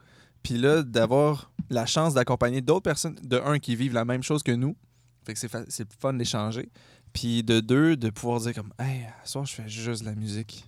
[0.43, 4.43] puis là, d'avoir la chance d'accompagner d'autres personnes, de un, qui vivent la même chose
[4.43, 4.77] que nous,
[5.25, 6.71] fait que c'est fun d'échanger,
[7.13, 10.15] puis de deux, de pouvoir dire comme Hey, ce soir, je fais juste de la
[10.15, 10.68] musique.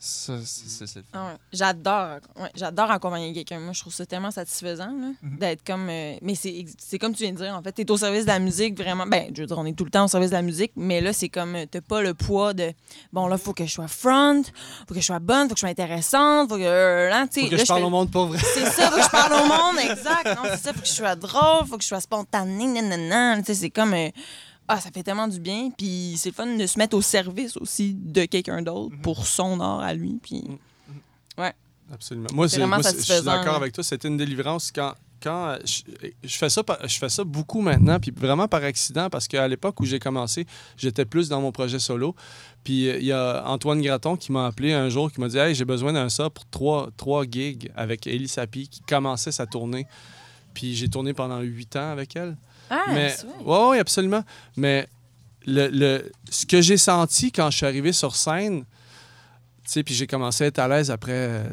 [0.00, 1.08] Ça, c'est le fun.
[1.12, 1.38] Ah ouais.
[1.52, 2.18] J'adore.
[2.36, 3.58] ouais, j'adore accompagner quelqu'un.
[3.58, 5.38] Moi, je trouve ça tellement satisfaisant là, Mhm.
[5.38, 5.88] d'être comme.
[5.90, 7.72] euh, mais c'est c'est comme tu viens de dire, en fait.
[7.72, 9.06] Tu es au service de la musique, vraiment.
[9.06, 11.00] Ben, je veux dire, on est tout le temps au service de la musique, mais
[11.00, 11.56] là, c'est comme.
[11.72, 12.72] Tu pas le poids de.
[13.12, 14.42] Bon, là, faut que je sois front,
[14.86, 16.62] faut que je sois bonne, faut que je sois intéressante, faut que.
[16.62, 18.38] euh, là, Faut que là, je parle fais- au monde pour vrai.
[18.54, 20.26] C'est ça, faut que je parle au monde, exact.
[20.36, 23.38] Non, c'est ça, faut que je sois drôle, faut que je sois spontanée, nanana.
[23.38, 23.94] Tu sais, c'est comme.
[23.94, 24.10] euh,
[24.68, 25.70] ah, ça fait tellement du bien.
[25.76, 29.02] Puis c'est le fun de se mettre au service aussi de quelqu'un d'autre Mhm.
[29.02, 30.18] pour son art à lui.
[30.22, 30.44] Puis.
[31.90, 32.26] Absolument.
[32.34, 33.82] Moi, C'est c'est- vraiment moi, je suis d'accord avec toi.
[33.82, 34.92] C'était une délivrance quand.
[35.20, 35.82] Quand euh, je,
[36.22, 39.48] je fais ça, par- je fais ça beaucoup maintenant, puis vraiment par accident, parce qu'à
[39.48, 42.14] l'époque où j'ai commencé, j'étais plus dans mon projet solo.
[42.62, 45.38] Puis euh, il y a Antoine Graton qui m'a appelé un jour, qui m'a dit
[45.38, 49.46] Hey, j'ai besoin d'un ça pour trois, trois gigs avec Ellie Sapi, qui commençait sa
[49.46, 49.86] tournée.
[50.54, 52.36] Puis j'ai tourné pendant huit ans avec elle.
[52.70, 54.22] Ah, Mais ouais, ouais, absolument.
[54.56, 54.88] Mais
[55.46, 58.60] le, le- ce que j'ai senti quand je suis arrivé sur scène,
[59.64, 61.44] tu sais, puis j'ai commencé à être à l'aise après euh,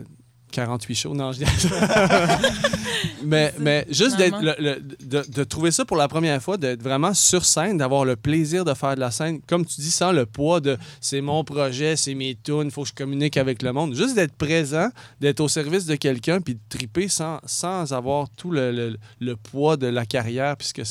[0.55, 1.13] 48 shows.
[1.13, 1.45] Non, je dis-
[3.23, 4.55] mais, mais juste d'être, Finalement.
[4.59, 8.05] le- le- de, de trouver ça pour la première fois, d'être vraiment sur scène, d'avoir
[8.05, 11.21] le plaisir de faire de la scène, comme tu dis, sans le poids de c'est
[11.21, 13.95] mon projet, c'est mes tunes, il faut que je communique avec le monde.
[13.95, 14.89] Juste d'être présent,
[15.19, 19.35] d'être au service de quelqu'un, puis de triper sans, sans avoir tout le, le- le
[19.35, 20.83] poids de la carrière, puisque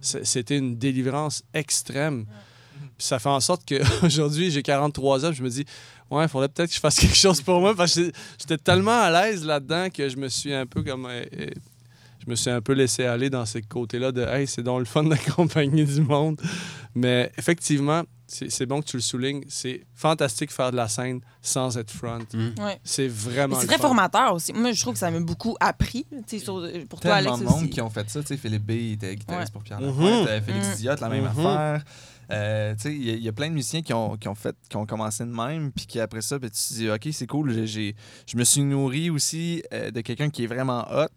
[0.00, 2.24] c'était une délivrance extrême.
[3.00, 5.64] Puis ça fait en sorte qu'aujourd'hui, j'ai 43 ans, je me dis,
[6.10, 9.00] ouais, il faudrait peut-être que je fasse quelque chose pour moi, parce que j'étais- tellement
[9.00, 11.06] à l'aise là-dedans que je me suis un peu comme.
[11.06, 11.46] euh, euh,
[12.22, 14.84] je me suis un peu laissé aller dans ce côté-là de, hey, c'est donc le
[14.84, 16.38] fun d'accompagner du monde.
[16.94, 19.42] Mais effectivement, c'est bon que tu le soulignes.
[19.48, 22.18] C'est fantastique faire de la scène sans être front.
[22.34, 22.48] Mm.
[22.62, 22.78] Ouais.
[22.84, 23.58] C'est vraiment.
[23.58, 23.84] C'est très fun.
[23.88, 24.52] formateur aussi.
[24.52, 26.04] Moi, je trouve que ça m'a beaucoup appris.
[26.28, 27.70] sur- pour toi, Tellement Alex de monde aussi.
[27.70, 28.20] qui ont fait ça.
[28.20, 29.52] Tu sais, Philippe B il était guitariste Ouais.
[29.54, 29.86] pour Pierre Mhm.
[30.04, 30.74] Lafayette, euh, Félix Mhm.
[30.76, 31.26] Diot, la même Mhm.
[31.46, 31.84] affaire.
[32.32, 34.54] Euh, il y, a- il y a plein de musiciens qui ont, qui ont fait,
[34.68, 37.26] qui ont commencé de même, puis qui après ça, ben, tu te dis, OK, c'est
[37.26, 37.94] cool, j'ai-
[38.26, 41.08] je me suis nourri aussi euh, de quelqu'un qui est vraiment hot.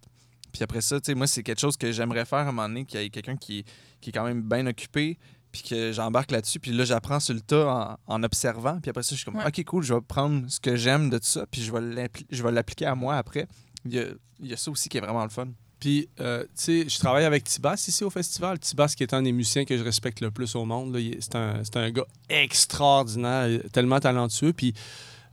[0.52, 3.00] Puis après ça, moi, c'est quelque chose que j'aimerais faire à un moment donné, qu'il
[3.02, 3.66] y ait quelqu'un qui, est-
[4.02, 5.18] qui est quand même bien occupé,
[5.52, 6.60] puis que j'embarque là-dessus.
[6.60, 8.80] Puis là, j'apprends sur le tas en, en observant.
[8.80, 9.48] Puis après ça, je suis comme, Ouais.
[9.48, 12.26] OK, cool, je vais prendre ce que j'aime de tout ça, puis je vais l'appli-
[12.32, 13.48] je vais l'appliquer à moi après.
[13.86, 14.06] Il y, a,
[14.40, 15.48] il y a ça aussi qui est vraiment le fun.
[15.84, 18.58] Puis, euh, tu sais, je travaille avec Tibas ici au festival.
[18.58, 20.98] Tibas, qui est un des musiciens que je respecte le plus au monde.
[21.20, 24.54] C'est un, un gars extraordinaire, tellement talentueux.
[24.54, 24.74] Puis,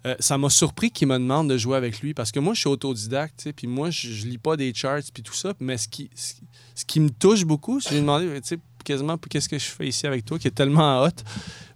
[0.06, 2.58] euh, ça m'a surpris qu'il me demande de jouer avec lui parce que moi, je
[2.58, 5.52] suis autodidacte, puis moi, je, je lis pas des charts puis tout ça.
[5.60, 9.16] Mais ce qui, ce, qui- me touche beaucoup, c'est que j'ai demandé, tu sais, quasiment,
[9.18, 11.10] qu'est-ce que je fais ici avec toi, qui est tellement hot?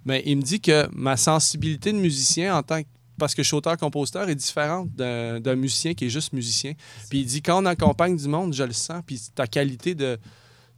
[0.05, 2.89] Mais il me dit que ma sensibilité de musicien en tant que
[3.19, 6.73] parce que je suis auteur-compositeur est différente d'un musicien qui est juste musicien.
[7.11, 10.19] Puis il dit quand on accompagne du monde, je le sens, puis ta qualité de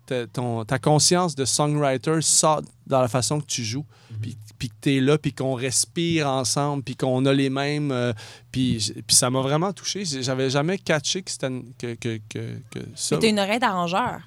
[0.07, 3.84] ta, ton- ta conscience de songwriter sort dans la façon que tu joues,
[4.22, 7.91] puis, puis que tu es là, puis qu'on respire ensemble, puis qu'on a les mêmes.
[7.91, 8.12] euh,
[8.53, 10.05] puis, ça m'a vraiment touché.
[10.05, 13.16] J'avais jamais catché que c'était une- que, que, que, que ça.
[13.16, 14.20] Mais t'as une oreille d'arrangeur.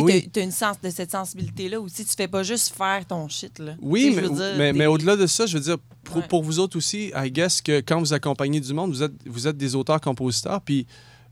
[0.00, 0.22] Tu Oui.
[0.24, 2.04] t'as- t'as une sens de cette sensibilité-là aussi.
[2.04, 3.72] Tu fais pas juste faire ton shit, là.
[3.72, 6.22] Tu Oui, mais, dire, mais, au-delà de ça, je veux dire, pour, Ouais.
[6.28, 9.46] pour vous autres aussi, I guess que quand vous accompagnez du monde, vous êtes, vous
[9.48, 10.86] êtes des auteurs-compositeurs, puis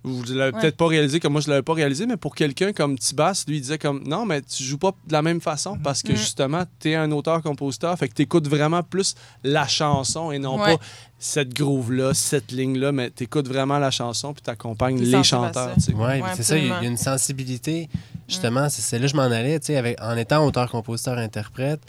[0.05, 0.61] vous ne l'avez Ouais.
[0.61, 3.57] peut-être pas réalisé comme moi je l'avais pas réalisé, mais pour quelqu'un comme Tibas, lui,
[3.57, 6.17] il disait comme non, mais tu joues pas de la même façon parce que Mhm.
[6.19, 10.61] justement, tu es un auteur-compositeur, fait que tu écoutes vraiment plus la chanson et non
[10.61, 10.77] Ouais.
[10.77, 10.83] pas
[11.19, 15.75] cette groove-là, cette ligne-là, mais tu écoutes vraiment la chanson puis tu accompagnes les chanteurs.
[15.95, 17.89] Ouais, puis c'est ça, il y a- y une sensibilité.
[18.29, 21.17] Justement, c'est c'est là que je m'en allais, tu sais, avec- en étant auteur, compositeur,
[21.19, 21.81] interprète.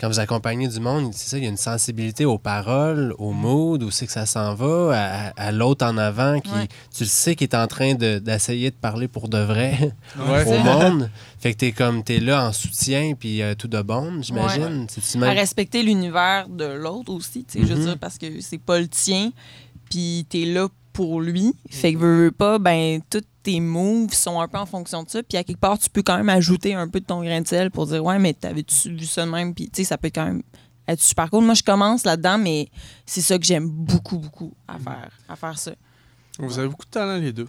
[0.00, 3.30] Quand vous accompagnez du monde, c'est ça, il y a une sensibilité aux paroles, au
[3.32, 6.66] mood, où c'est que ça s'en va, à, à l'autre en avant qui, Ouais.
[6.94, 10.44] tu le sais, qui est en train de- d'essayer de, parler pour de vrai Ouais.
[10.58, 11.10] au monde.
[11.38, 14.86] Fait que t'es comme, t'es là en soutien, puis euh, tout de bon, j'imagine.
[14.90, 17.86] C'est-tu à respecter l'univers de l'autre aussi, tu sais, je veux Mhm.
[17.86, 19.30] dire, parce que c'est pas le tien,
[19.90, 21.54] puis t'es là pour lui.
[21.70, 25.08] Fait que veux, veux pas, ben, tous tes moves sont un peu en fonction de
[25.10, 27.40] ça, puis à quelque part, tu peux quand même ajouter un peu de ton grain
[27.40, 29.96] de sel pour dire, ouais, mais t'avais-tu vu ça de même, puis tu sais, ça
[29.98, 30.42] peut quand même
[30.88, 31.44] être super cool.
[31.44, 32.68] Moi, je commence là-dedans, mais
[33.06, 35.72] c'est ça que j'aime beaucoup, beaucoup à faire, à faire ça.
[36.38, 37.48] Vous avez beaucoup de talent les deux.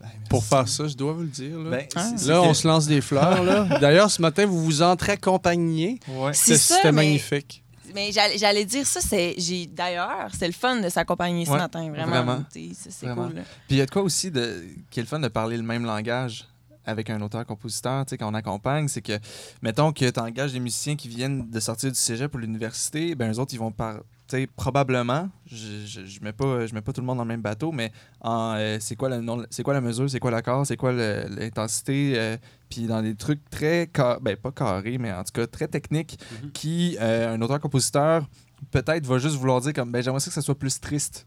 [0.00, 0.08] Ben.
[0.28, 1.58] Pour faire ça, je dois vous le dire.
[1.58, 2.10] Là, Ben, Ah.
[2.26, 3.42] Là, on que- se lance des fleurs.
[3.44, 3.64] là.
[3.80, 5.98] D'ailleurs, ce matin, vous vous entre-accompagniez.
[6.08, 6.32] Ouais.
[6.32, 7.62] C'est ça, C'était mais- magnifique.
[7.96, 11.88] Mais j'allais dire ça, c'est j'ai d'ailleurs, c'est le fun de s'accompagner ce Ouais, matin,
[11.90, 12.06] vraiment.
[12.06, 12.44] vraiment.
[12.52, 13.34] C'est cool.
[13.34, 13.42] là.
[13.66, 15.62] Puis il y a de quoi aussi de, qui est le fun de parler le
[15.62, 16.46] même langage
[16.84, 19.18] avec un auteur-compositeur, tu sais, quand on accompagne, c'est que,
[19.62, 23.32] mettons que tu engages des musiciens qui viennent de sortir du cégep pour l'université, ben
[23.32, 23.96] eux autres, ils vont par,
[24.28, 27.28] tu sais, probablement, je, je mets pas, je mets pas tout le monde dans le
[27.28, 30.30] même bateau, mais en, euh, c'est quoi, le nom- c'est quoi la mesure, c'est quoi
[30.30, 32.36] l'accord, c'est quoi l'intensité, euh,
[32.68, 33.88] puis dans des trucs très,
[34.20, 36.50] ben pas carrés, mais en tout cas très techniques, Mhm.
[36.52, 38.26] qui, euh, un auteur-compositeur,
[38.70, 41.26] peut-être va juste vouloir dire comme, ben j'aimerais ça que ça soit plus triste.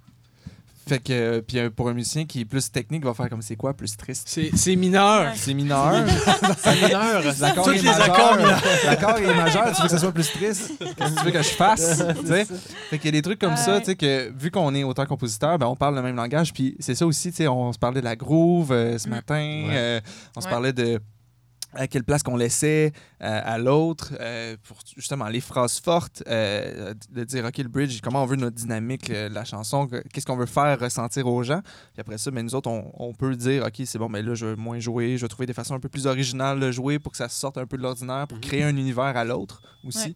[0.90, 3.42] Fait que, euh, puis euh, pour un musicien qui est plus technique, va faire comme
[3.42, 4.24] c'est quoi plus triste?
[4.28, 5.32] C'est c'est mineur.
[5.36, 6.04] C'est mineur.
[6.58, 7.22] C'est mineur.
[7.40, 8.62] L'accord est majeur.
[8.86, 10.72] L'accord est majeur, tu veux que ça soit plus triste?
[10.80, 12.04] Qu'est-ce que tu veux que je fasse?
[12.22, 12.46] Tu sais?
[12.90, 15.58] Fait qu'il y a des trucs comme ça, tu sais, que vu qu'on est auteur-compositeur,
[15.60, 16.54] ben, on parle le même langage.
[16.54, 19.12] Puis c'est ça aussi, tu sais, on se parlait de la groove euh, ce Mm.
[19.12, 19.64] matin.
[19.72, 20.00] euh,
[20.36, 20.52] on se Ouais.
[20.52, 21.00] parlait de
[21.74, 22.92] à quelle place qu'on laissait
[23.22, 28.00] euh, à l'autre euh, pour justement les phrases fortes, euh, de dire OK, le bridge,
[28.02, 31.44] comment on veut notre dynamique, euh, la chanson, que- qu'est-ce qu'on veut faire ressentir aux
[31.44, 31.62] gens?
[31.94, 34.34] Puis après ça, ben, nous autres, on, on peut dire OK, c'est bon, mais là,
[34.36, 36.98] je veux moins jouer, je vais trouver des façons un peu plus originales de jouer
[37.00, 38.44] pour que ça sorte un peu de l'ordinaire, pour Mhm.
[38.44, 40.16] créer un univers à l'autre aussi.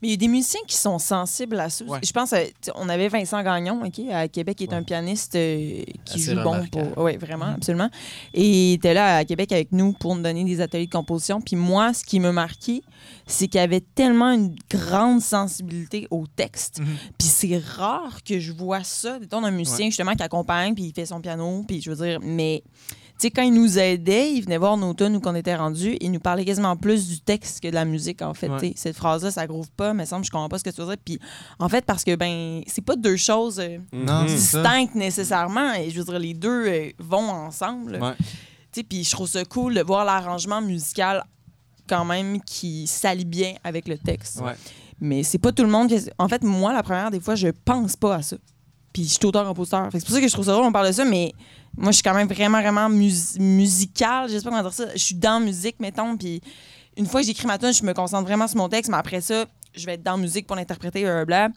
[0.00, 1.84] Mais il y a des musiciens qui sont sensibles à ça.
[1.84, 1.98] Ouais.
[2.02, 2.34] Je pense,
[2.74, 6.42] on avait Vincent Gagnon, OK, à Québec, qui est un pianiste euh, qui Assez joue
[6.42, 7.04] bon pour.
[7.04, 7.90] Oui, vraiment, absolument.
[8.34, 11.40] Et il était là à Québec avec nous pour nous donner des ateliers de composition.
[11.40, 12.82] Puis moi, ce qui me marquait,
[13.26, 16.80] c'est qu'il avait tellement une grande sensibilité au texte.
[16.80, 16.86] Mhm.
[17.18, 19.18] Puis c'est rare que je vois ça.
[19.18, 22.18] Mettons, un musicien, justement, qui accompagne, puis il fait son piano, puis je veux dire,
[22.22, 22.62] mais.
[23.22, 25.96] Tu sais, quand il nous aidait, il venait voir nos tunes où qu'on était rendus,
[26.00, 28.48] il nous parlait quasiment plus du texte que de la musique, en fait.
[28.48, 28.72] Ouais.
[28.74, 30.96] Cette phrase-là, ça groove pas, mais semble, je comprends pas ce que tu veux dire.
[31.04, 31.20] Puis,
[31.60, 34.28] en fait, parce que, ben, c'est pas deux choses euh, Non, Mhm.
[34.28, 34.34] ça.
[34.34, 35.72] distinctes nécessairement.
[35.74, 38.00] Et je veux dire, les deux euh, vont ensemble.
[38.02, 38.14] Ouais.
[38.18, 38.24] Tu
[38.72, 41.22] sais, Puis, je trouve ça cool de voir l'arrangement musical
[41.88, 44.40] quand même qui s'allie bien avec le texte.
[44.40, 44.54] Ouais.
[45.00, 46.00] Mais c'est pas tout le monde qui.
[46.18, 48.36] En fait, moi, la première des fois, je pense pas à ça.
[48.92, 49.88] Puis je suis auteur-compositeur.
[49.92, 51.32] C'est pour ça que je trouve ça drôle, on parle de ça, mais
[51.76, 54.28] moi, je suis quand même vraiment, vraiment mus- musicale.
[54.30, 54.86] Je sais pas comment dire ça.
[54.92, 56.16] Je suis dans la musique, mettons.
[56.16, 56.40] Puis
[56.96, 59.20] une fois que j'écris ma tune, je me concentre vraiment sur mon texte, mais après
[59.20, 59.44] ça,
[59.74, 61.48] je vais être dans la musique pour l'interpréter, blablabla.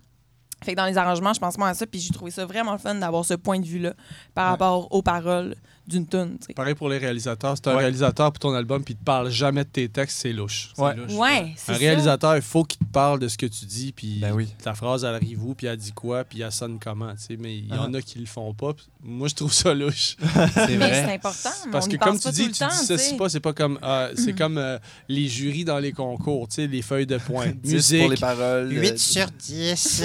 [0.64, 2.78] Fait que dans les arrangements, je pense moi à ça, puis j'ai trouvé ça vraiment
[2.78, 3.94] fun d'avoir ce point de vue-là
[4.34, 4.50] par Ouais.
[4.52, 5.54] rapport aux paroles
[5.86, 6.40] d'une tune.
[6.56, 7.56] Pareil pour les réalisateurs.
[7.58, 7.80] C'est un Ouais.
[7.82, 10.72] réalisateur pour ton album puis il te parle jamais de tes textes, c'est louche.
[10.74, 10.96] C'est Ouais.
[10.96, 11.12] louche.
[11.14, 11.74] Ouais, Un ça.
[11.74, 14.48] réalisateur, il faut qu'il te parle de ce que tu dis, puis Ben oui.
[14.64, 17.38] ta phrase, elle arrive où, puis elle dit quoi, puis elle sonne comment, tu sais.
[17.38, 17.98] Mais il y en Ah.
[17.98, 18.72] a qui le font pas.
[19.08, 20.16] Moi, je trouve ça louche.
[20.20, 21.14] C'est Mais c'est vrai.
[21.14, 21.50] important.
[21.68, 23.16] mais Parce on que comme tu dis, tu temps, dissocies sais.
[23.18, 23.78] pas, c'est pas comme...
[23.84, 27.52] euh, c'est comme euh, les jurys dans les concours, tu sais, les feuilles de points.
[27.64, 28.72] 10 Musique, pour les paroles.
[28.72, 30.04] 8 euh, sur 10,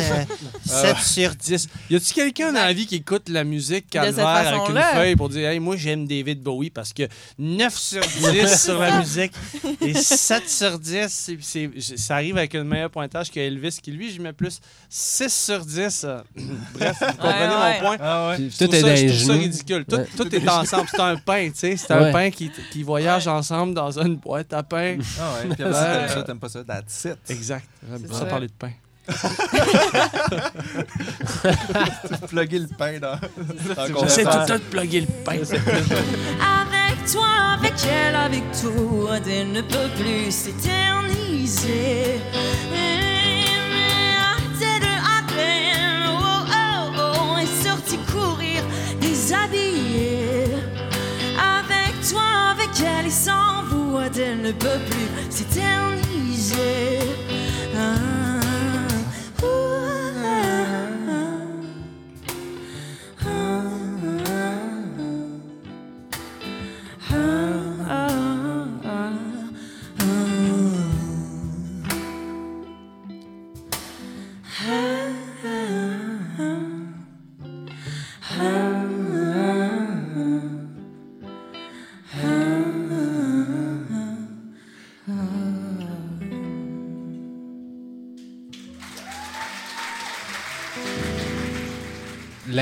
[0.67, 1.69] 7 sur 10.
[1.89, 5.29] Y a-tu quelqu'un dans la vie qui écoute la musique calvaire avec une feuille pour
[5.31, 7.05] dire Hey, moi j'aime David Bowie parce que
[7.39, 9.33] 9 sur 10 sur la musique
[9.81, 13.93] et 7 sur 10, c'est- c'est- ça arrive avec un meilleur pointage que Elvis qui
[13.93, 16.05] lui, je mets plus 6 sur 10.
[16.05, 16.19] euh,
[16.75, 17.73] Bref, vous comprenez Ouais, ouais.
[17.75, 17.97] mon point?
[18.01, 18.49] Ah ouais.
[18.59, 19.85] Tout est je les trouve ça ridicule.
[19.89, 20.07] Tout, Ouais.
[20.17, 20.89] tout est ensemble.
[20.91, 21.77] C'est un pain, tu sais.
[21.77, 22.09] C'est Ouais.
[22.09, 24.97] un pain qui, qui voyage ensemble dans une boîte à pain.
[25.21, 25.49] Ah ouais.
[25.55, 26.65] Puis après ça, t'aimes ça, t'aimes pas ça.
[26.65, 27.19] That's it.
[27.31, 27.67] Exact.
[27.89, 28.71] J'aime ça parler de pain.
[32.29, 33.19] Plugger le pain dans.
[34.03, 35.33] J'essaie tout le temps de plugger le pain.
[35.37, 37.27] Avec toi,
[37.59, 42.21] avec elle, avec toi, elle ne peut plus s'éterniser.
[53.11, 57.01] Sans vous, elle ne peut plus s'éterniser.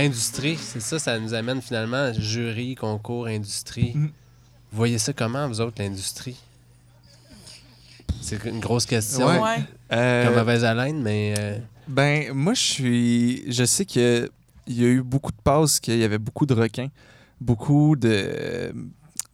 [0.09, 3.93] L'industrie, c'est ça, ça nous amène finalement jury, concours, industrie.
[3.95, 4.07] Mhm.
[4.71, 6.37] Vous voyez ça comment, vous autres, l'industrie?
[8.21, 9.27] C'est une grosse question.
[9.27, 9.39] Ouais.
[9.39, 9.57] Ouais.
[9.93, 11.35] Euh, Comme mauvaise haleine, mais.
[11.39, 13.53] euh, Ben, moi, je suis.
[13.53, 14.29] Je sais qu'il
[14.67, 16.89] y a eu beaucoup de passes, qu'il y avait beaucoup de requins,
[17.41, 18.73] beaucoup de,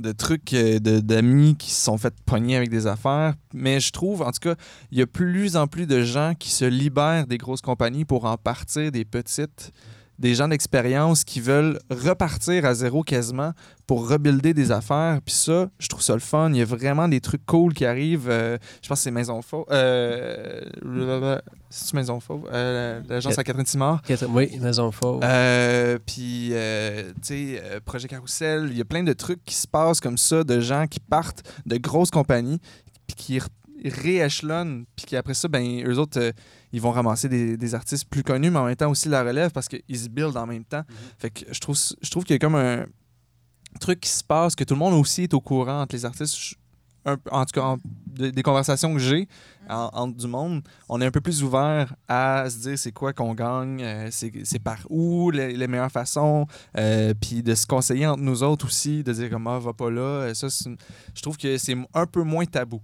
[0.00, 3.34] de trucs euh, de- d'amis qui se sont fait pogner avec des affaires.
[3.52, 4.54] Mais je trouve, en tout cas,
[4.92, 8.24] il y a plus en plus de gens qui se libèrent des grosses compagnies pour
[8.26, 9.72] en partir des petites.
[10.18, 13.52] Des gens d'expérience qui veulent repartir à zéro quasiment
[13.86, 15.20] pour rebuilder des affaires.
[15.24, 16.50] Puis ça, je trouve ça le fun.
[16.50, 18.28] Il y a vraiment des trucs cool qui arrivent.
[18.30, 19.66] Euh, je pense que c'est Maison Faux.
[19.70, 20.60] Euh,
[21.68, 22.44] c'est Maison Faux.
[22.52, 24.02] Euh, L'agence à Catherine Simard?
[24.28, 25.20] Oui, Maison Fauve.
[25.24, 30.00] Euh, puis, tu sais, Projet Carousel, il y a plein de trucs qui se passent
[30.00, 32.60] comme ça, de gens qui partent de grosses compagnies,
[33.06, 33.40] puis qui
[33.92, 36.32] rééchelonnent, puis qui après ça, ben, eux autres, euh,
[36.72, 39.50] ils vont ramasser des, des artistes plus connus, mais en même temps aussi la relève
[39.50, 40.82] parce qu'ils se buildent en même temps.
[41.18, 42.86] Fait que je trouve, je trouve qu'il y a comme un
[43.80, 46.36] truc qui se passe, que tout le monde aussi est au courant entre les artistes.
[46.36, 46.54] Je-
[47.06, 49.28] un- en tout cas, en- de- des conversations que j'ai
[49.68, 53.12] en- entre du monde, on est un peu plus ouvert à se dire c'est quoi
[53.12, 56.46] qu'on gagne, euh, c'est par où les, les meilleures façons,
[56.78, 59.90] euh, puis de se conseiller entre nous autres aussi, de dire comme ah, va pas
[59.90, 60.32] là.
[60.34, 62.80] Ça, je trouve que c'est un peu moins tabou.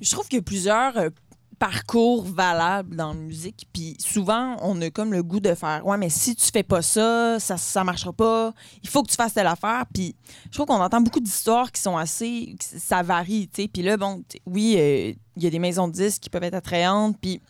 [0.00, 1.10] Je trouve qu'il y a plusieurs euh,
[1.58, 3.66] parcours valables dans la musique.
[3.72, 6.82] Puis souvent, on a comme le goût de faire Ouais, mais si tu fais pas
[6.82, 8.52] ça, ça, ça marchera pas.
[8.82, 9.84] Il faut que tu fasses telle affaire.
[9.92, 10.14] Puis
[10.46, 12.56] je trouve qu'on entend beaucoup d'histoires qui sont assez.
[12.60, 13.68] Ça varie, tu sais.
[13.68, 16.54] Puis là, bon, oui, euh, il y a des maisons de disques qui peuvent être
[16.54, 17.16] attrayantes.
[17.20, 17.40] Puis,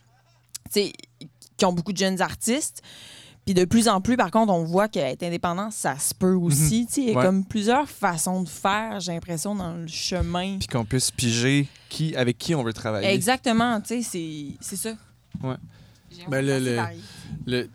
[0.71, 0.93] tu sais,
[1.57, 2.81] qui ont beaucoup de jeunes artistes.
[3.45, 6.87] Puis de plus en plus, par contre, on voit qu'être indépendant, ça se peut aussi.
[6.87, 7.01] tu sais.
[7.01, 7.23] Il y a Ouais.
[7.23, 10.57] comme plusieurs façons de faire, j'ai l'impression, dans le chemin.
[10.57, 13.07] Puis qu'on puisse piger qui, avec qui on veut travailler.
[13.09, 14.95] Exactement, tu sais, c'est- c'est ça.
[15.43, 15.55] Ouais.
[16.09, 16.99] J'ai Ben, l'impression
[17.45, 17.69] le-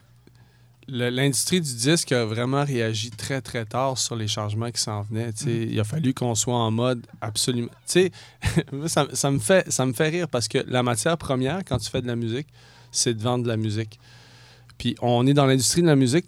[0.89, 5.33] L'industrie du disque a vraiment réagi très, très tard sur les changements qui s'en venaient.
[5.33, 5.51] tu sais.
[5.51, 5.69] Mm-hmm.
[5.71, 7.69] Il a fallu qu'on soit en mode absolument.
[7.87, 8.13] Tu sais,
[8.89, 11.89] ça, ça me fait, ça me fait rire parce que la matière première, quand tu
[11.89, 12.49] fais de la musique,
[12.91, 14.01] c'est de vendre de la musique.
[14.81, 16.25] Puis on est dans l'industrie de la musique,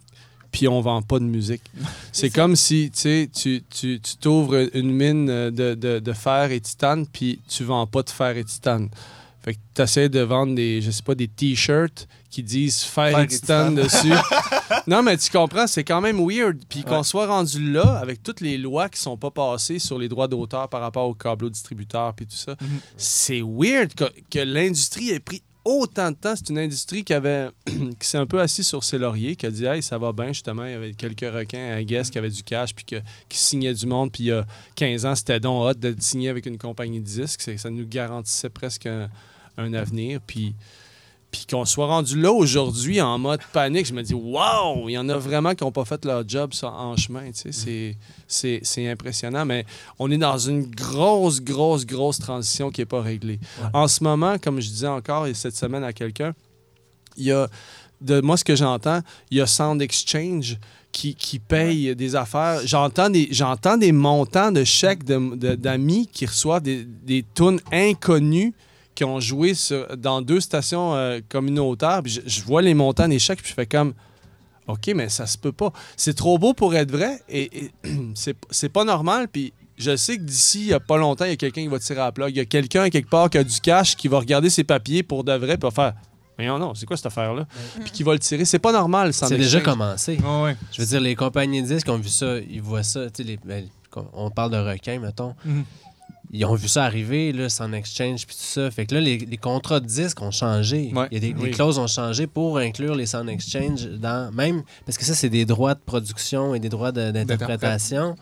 [0.51, 1.63] puis on vend pas de musique.
[2.13, 7.07] C'est comme si tu tu t'ouvres une mine euh, de, de- de fer et titane,
[7.07, 8.91] puis tu vends pas de fer et titane.
[9.43, 13.19] Fait que tu essaies de vendre des, je sais pas, des t-shirts qui disent fer,
[13.19, 14.13] et titane dessus.
[14.87, 16.59] non, mais tu comprends, c'est quand même weird.
[16.69, 20.09] Puis qu'on soit rendu là, avec toutes les lois qui sont pas passées sur les
[20.09, 22.69] droits d'auteur par rapport aux câbles distributeurs puis tout ça, Mhm.
[22.99, 26.35] c'est weird que, que l'industrie ait pris autant de temps.
[26.37, 29.51] C'est une industrie qui avait qui s'est un peu assis sur ses lauriers, qui a
[29.51, 30.65] dit Hey, ça va bien, justement.
[30.65, 33.87] Il y avait quelques requins à Guess qui avaient du cash puis qui signaient du
[33.87, 34.13] monde.
[34.13, 34.47] Puis il y a
[34.77, 37.43] 15 ans, c'était donc hot de signer avec une compagnie de disques.
[37.57, 39.09] Ça nous garantissait presque un,
[39.57, 40.21] un avenir.
[40.27, 40.55] Puis,
[41.33, 44.99] puis qu'on soit rendu là aujourd'hui en mode panique, je me dis, waouh, il y
[44.99, 47.31] en a vraiment qui n'ont pas fait leur job en chemin.
[47.33, 47.97] tu sais.
[48.29, 49.65] C'est- impressionnant, mais
[49.99, 53.41] on est dans une grosse, grosse, grosse transition qui n'est pas réglée.
[53.61, 53.69] Ouais.
[53.73, 56.35] En ce moment, comme je disais encore et cette semaine à quelqu'un,
[57.17, 57.49] il y a,
[58.01, 60.59] de moi, ce que j'entends, il y a Sound Exchange
[60.93, 62.61] qui, qui paye des affaires.
[62.67, 67.61] J'entends des, j'entends des montants de chèques de- de- d'amis qui reçoivent des, des tunes
[67.73, 68.53] inconnues
[68.95, 72.03] qui ont joué sur- dans deux stations euh, communautaires.
[72.03, 73.95] Puis je, je vois les montants des chèques, puis je fais comme.
[74.69, 75.73] OK, mais ça se peut pas.
[75.97, 77.71] C'est trop beau pour être vrai et, et
[78.15, 79.29] c'est c'est pas normal.
[79.29, 81.69] Puis je sais que d'ici, il y a pas longtemps, il y a quelqu'un qui
[81.69, 82.31] va tirer à la plug.
[82.31, 85.03] Il y a quelqu'un quelque part qui a du cash qui va regarder ses papiers
[85.03, 85.95] pour de vrai, puis va faire.
[86.39, 87.47] Mais non, non, c'est quoi cette affaire-là?
[87.83, 88.45] Puis qui va le tirer.
[88.45, 90.19] C'est pas normal, ça C'est déjà commencé.
[90.73, 93.11] Je veux dire, les compagnies de disques ont vu ça, ils voient ça.
[93.11, 93.67] tu sais, Les, ben,
[94.15, 95.35] on parle de requins, mettons.
[95.45, 95.65] Mhm.
[96.35, 98.71] Ils ont vu ça arriver, là, sans exchange, puis tout ça.
[98.71, 100.91] Fait que là, les, les contrats de disques ont changé.
[100.95, 101.07] Ouais.
[101.11, 101.49] Il y a des, Oui.
[101.49, 104.33] Les clauses ont changé pour inclure les sound exchange dans.
[104.33, 104.63] Même.
[104.87, 108.17] Parce que ça, c'est des droits de production et des droits de- d'interprétation.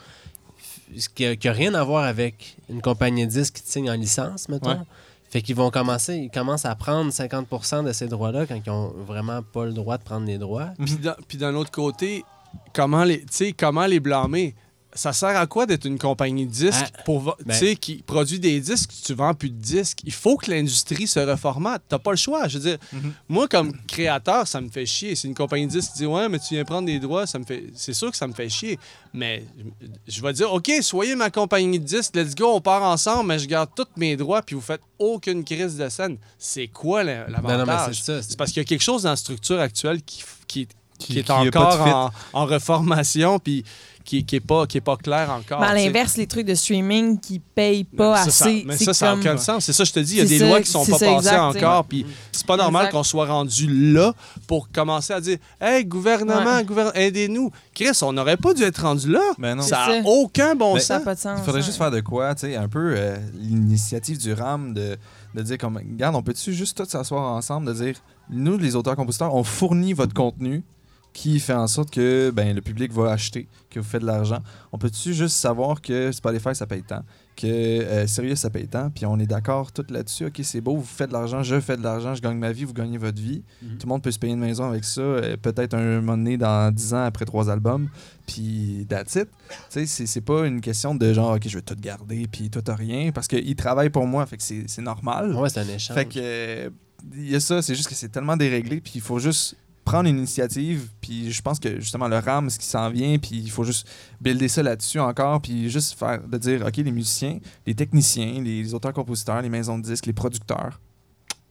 [0.97, 3.95] Ce qui n'a rien à voir avec une compagnie de disques qui te signe en
[3.95, 4.71] licence, mettons.
[4.71, 4.77] Ouais.
[5.29, 8.93] Fait qu'ils vont commencer, ils commencent à prendre 50% de ces droits-là quand ils ont
[9.07, 10.71] vraiment pas le droit de prendre les droits.
[10.85, 12.25] Puis d'un- Puis d'un autre côté,
[12.73, 14.57] comment les, tu sais, comment les blâmer?
[14.93, 18.59] Ça sert à quoi d'être une compagnie de disques Ah, pour, ben- qui produit des
[18.61, 20.01] disques, tu vends plus de disques?
[20.05, 21.83] Il faut que l'industrie se reformate.
[21.89, 22.49] T'as pas le choix.
[22.49, 23.13] Je veux dire, Mhm.
[23.29, 25.15] moi, comme créateur, ça me fait chier.
[25.15, 27.45] C'est une compagnie de disques dit Ouais, mais tu viens prendre des droits, ça me
[27.45, 27.67] fait.
[27.77, 28.79] C'est sûr que ça me fait chier.
[29.13, 29.45] Mais
[30.09, 33.39] je- vais dire OK, soyez ma compagnie de disques, let's go, on part ensemble, mais
[33.39, 36.17] je garde tous mes droits, puis vous faites aucune crise de scène.
[36.39, 38.03] C'est quoi l'avantage?
[38.03, 40.69] C'est parce qu'il y a quelque chose dans la structure actuelle qui, qui,
[41.07, 42.11] qui est qui encore en,
[42.43, 43.65] en reformation puis
[44.03, 45.61] qui, qui est pas qui est pas clair encore.
[45.61, 48.65] Mais à l'inverse, les trucs de streaming qui payent pas Ça, ça- assez.
[48.67, 49.65] mais ça, ça n'a aucun sens.
[49.67, 50.99] C'est ça, je te dis, il y a des ça, lois qui sont c'est pas
[50.99, 51.85] passées exact, encore.
[51.85, 54.15] Puis c'est pas normal qu'on soit rendu là
[54.49, 56.91] pour commencer à dire Hey, gouvernement, Ouais.
[57.07, 57.51] aidez-nous.
[57.75, 59.21] Chris, on n'aurait pas dû être rendu là.
[59.39, 59.63] Ben non.
[59.63, 61.05] Ça n'a aucun bon Ben, sens.
[61.05, 61.39] pas de sens.
[61.41, 64.97] Il faudrait juste faire de quoi, tu sais, un peu euh, l'initiative du RAM de,
[65.35, 67.95] de dire comme, regarde, on peut-tu juste tous s'asseoir ensemble, de dire,
[68.31, 70.65] nous, les auteurs-compositeurs, on fournit votre contenu
[71.13, 74.39] qui fait en sorte que ben, le public va acheter, que vous faites de l'argent.
[74.73, 77.03] On peut-tu juste savoir que Spotify, ça paye tant,
[77.37, 80.77] que euh, Sirius, ça paye tant, puis on est d'accord tout là-dessus, ok, c'est beau,
[80.77, 83.21] vous faites de l'argent, je fais de l'argent, je gagne ma vie, vous gagnez votre
[83.21, 83.43] vie.
[83.63, 83.79] Mhm.
[83.79, 86.37] Tout le monde peut se payer une maison avec ça, euh, peut-être un moment donné
[86.37, 87.89] dans 10 ans après trois albums,
[88.27, 89.29] puis that's it.
[89.71, 92.61] Tu sais, c'est- pas une question de genre, OK, je vais tout garder, puis toi,
[92.63, 95.35] t'as rien, parce qu'ils travaillent pour moi, fait que c'est c'est normal.
[95.35, 95.97] Ouais, c'est un échange.
[95.97, 96.71] Fait que, euh,
[97.17, 100.09] il y a ça, c'est juste que c'est tellement déréglé, puis il faut juste prendre
[100.09, 103.51] une initiative, puis je pense que justement le RAM, ce qui s'en vient, puis il
[103.51, 103.89] faut juste
[104.21, 108.75] builder ça là-dessus encore, puis juste faire, de dire, OK, les musiciens, les techniciens, les
[108.75, 110.81] auteurs-compositeurs, les maisons de disques, les producteurs,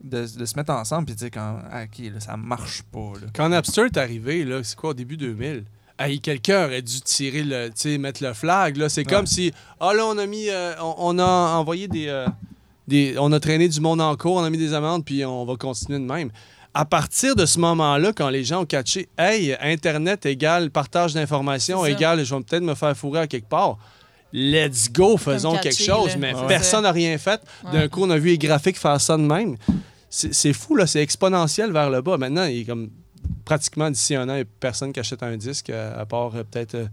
[0.04, 3.14] de, de se mettre ensemble, puis de dire, quand, ah, OK, là, ça marche pas,
[3.22, 3.28] là.
[3.34, 5.66] Quand Napster est arrivé, là, c'est quoi, au début 2000?
[5.98, 8.78] Hey, quelqu'un aurait dû tirer le, tu sais, mettre le flag.
[8.78, 8.88] Là.
[8.88, 9.14] C'est Ouais.
[9.14, 9.52] comme si,
[9.82, 11.26] ah là, on a mis, euh, on, on a
[11.58, 12.26] envoyé des, euh,
[12.88, 15.44] des, on a traîné du monde en cours, on a mis des amendes, puis on
[15.44, 16.30] va continuer de même.
[16.80, 21.86] À partir de ce moment-là, quand les gens ont catché, hey, Internet égale partage d'informations
[21.86, 23.78] égale, je vais peut-être me faire fourrer à quelque part.
[24.32, 26.12] Let's go, faisons quelque chose.
[26.12, 26.16] là.
[26.18, 26.48] Mais Ouais.
[26.48, 27.42] personne n'a rien fait.
[27.74, 27.90] D'un Ouais.
[27.90, 29.58] coup, on a vu les graphiques faire ça de même.
[30.10, 30.88] C'est c'est fou, là.
[30.88, 32.18] C'est exponentiel vers le bas.
[32.18, 32.90] Maintenant, il est comme
[33.46, 36.32] pratiquement d'ici un an, il n'y a personne qui achète un disque, euh, à part
[36.36, 36.86] euh, peut-être, euh,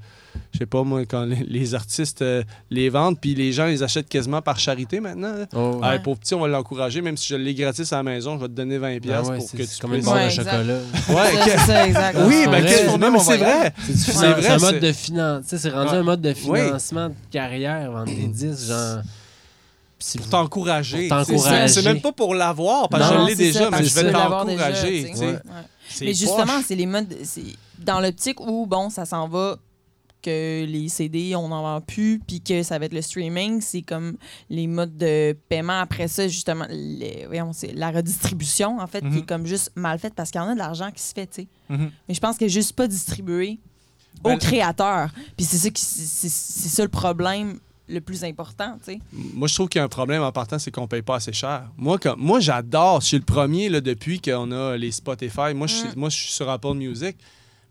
[0.52, 3.82] je sais pas moi, quand les, les artistes euh, les vendent, puis les gens les
[3.82, 5.32] achètent quasiment par charité maintenant.
[5.34, 5.46] là.
[5.54, 5.98] Oh, Ah, Ouais.
[6.00, 8.48] pauvre petit, on va l'encourager, même si je l'ai gratis à la maison, je vais
[8.48, 10.30] te donner 20$ Ah piastres ouais, pour c'est que c'est tu comme une barre de
[10.30, 10.62] chocolat.
[11.08, 12.18] Ouais, que- c'est ça, exact.
[12.26, 12.98] Oui, ben, c'est que- vrai.
[12.98, 13.72] non, mais c'est vrai.
[13.86, 15.44] C'est C'est c'est vrai, un c'est- mode de finance.
[15.46, 15.96] C'est rendu Ouais.
[15.96, 18.98] un mode de financement de carrière, vendre des disques, genre.
[19.98, 21.08] si Pour t'encourager.
[21.08, 21.68] Pour C'est- t'encourager.
[21.68, 25.12] C'est c'est même pas pour l'avoir, parce que je l'ai déjà, mais je vais t'encourager.
[26.00, 27.14] Mais justement, c'est les modes.
[27.24, 27.44] C'est
[27.78, 29.58] dans l'optique où, bon, ça s'en va
[30.22, 33.82] que les CD, on n'en vend plus, puis que ça va être le streaming, c'est
[33.82, 34.16] comme
[34.50, 39.06] les modes de paiement après ça, justement, les- voyons, c'est la redistribution, en fait, qui
[39.06, 39.18] Mhm.
[39.18, 41.26] est comme juste mal faite parce qu'il y en a de l'argent qui se fait,
[41.28, 41.48] tu sais.
[41.68, 41.90] Mhm.
[42.08, 43.60] Mais je pense n'est juste pas distribuée
[44.24, 45.10] aux Ben- créateurs.
[45.36, 46.28] Puis c'est ça, qui- c'est
[46.70, 48.98] ça le problème le plus important, tu sais.
[49.12, 51.32] Moi, je trouve qu'il y a un problème en partant, c'est qu'on paye pas assez
[51.32, 51.64] cher.
[51.76, 53.00] Moi, moi j'adore.
[53.00, 55.54] Je suis le premier là, depuis qu'on a les Spotify.
[55.54, 55.92] Moi, je suis- Mm.
[55.96, 57.16] moi, je suis sur Apple Music.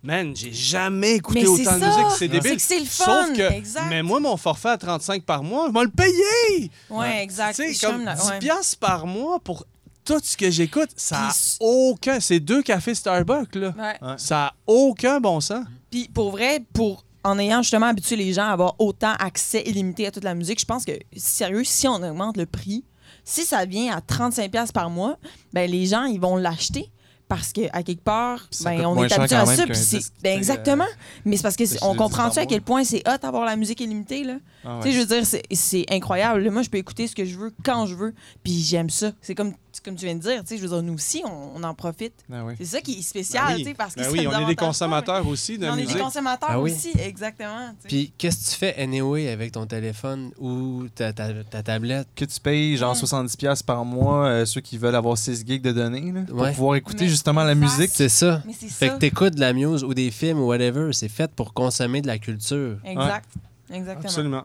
[0.03, 1.87] Man, j'ai jamais écouté Mais autant de ça!
[1.87, 2.11] musique.
[2.19, 2.55] C'est débile.
[2.57, 3.33] que c'est le Sauf fun!
[3.33, 3.85] que, exact.
[3.89, 6.71] mais moi, mon forfait à 35 par mois, je vais le payer.
[6.91, 7.55] Ouais, exact.
[7.55, 8.39] Tu sais, comme comme là- 10 ouais.
[8.39, 9.65] piastres par mois pour
[10.05, 12.19] tout ce que j'écoute, ça n'a aucun...
[12.19, 13.73] C'est deux cafés Starbucks, là.
[13.75, 14.13] Ouais.
[14.17, 15.65] Ça n'a aucun bon sens.
[15.89, 20.07] Puis pour vrai, pour en ayant justement habitué les gens à avoir autant accès illimité
[20.07, 22.85] à toute la musique, je pense que sérieux, si on augmente le prix,
[23.23, 25.17] Si ça vient à 35$ piastres par mois,
[25.53, 26.91] ben les gens, ils vont l'acheter.
[27.27, 29.65] Parce qu'à quelque part, ben, on est habitué à ça.
[29.73, 30.85] c'est- ben, tu exactement.
[31.25, 33.79] Mais c'est parce que on comprend disque à quel point c'est hot d'avoir la musique
[33.81, 34.23] illimitée.
[34.23, 34.35] Là.
[34.63, 36.47] Ah Tu sais, je veux dire, c'est- incroyable.
[36.51, 38.13] Moi, je peux écouter ce que je veux quand je veux.
[38.43, 39.11] Puis j'aime ça.
[39.21, 39.53] C'est comme,
[39.85, 40.41] comme tu viens de dire.
[40.41, 42.13] Tu sais, je veux dire, nous aussi, on, on en profite.
[42.29, 42.53] Oui.
[42.57, 43.61] C'est ça qui est spécial, Ben oui.
[43.63, 45.69] tu sais, parce que Ben ça oui, on est des pas, consommateurs aussi de mais
[45.69, 45.95] On est musique.
[45.95, 46.71] des consommateurs Ah oui.
[46.73, 47.69] aussi, exactement.
[47.75, 47.87] tu sais.
[47.87, 52.07] Puis, qu'est-ce que tu fais anyway avec ton téléphone ou ta, ta, ta tablette?
[52.15, 52.97] Que tu payes genre Mm.
[53.05, 56.39] 70$ piastres par mois, euh, ceux qui veulent avoir 6 gigs de données, là, pour
[56.39, 56.51] Ouais.
[56.51, 57.91] pouvoir écouter Mais justement la musique.
[57.93, 58.41] C'est ça.
[58.45, 58.93] Mais c'est Fait ça.
[58.95, 62.07] que t'écoutes de la muse ou des films ou whatever, c'est fait pour consommer de
[62.07, 62.77] la culture.
[62.83, 63.29] Exact.
[63.71, 64.03] Exactement.
[64.05, 64.43] Absolument.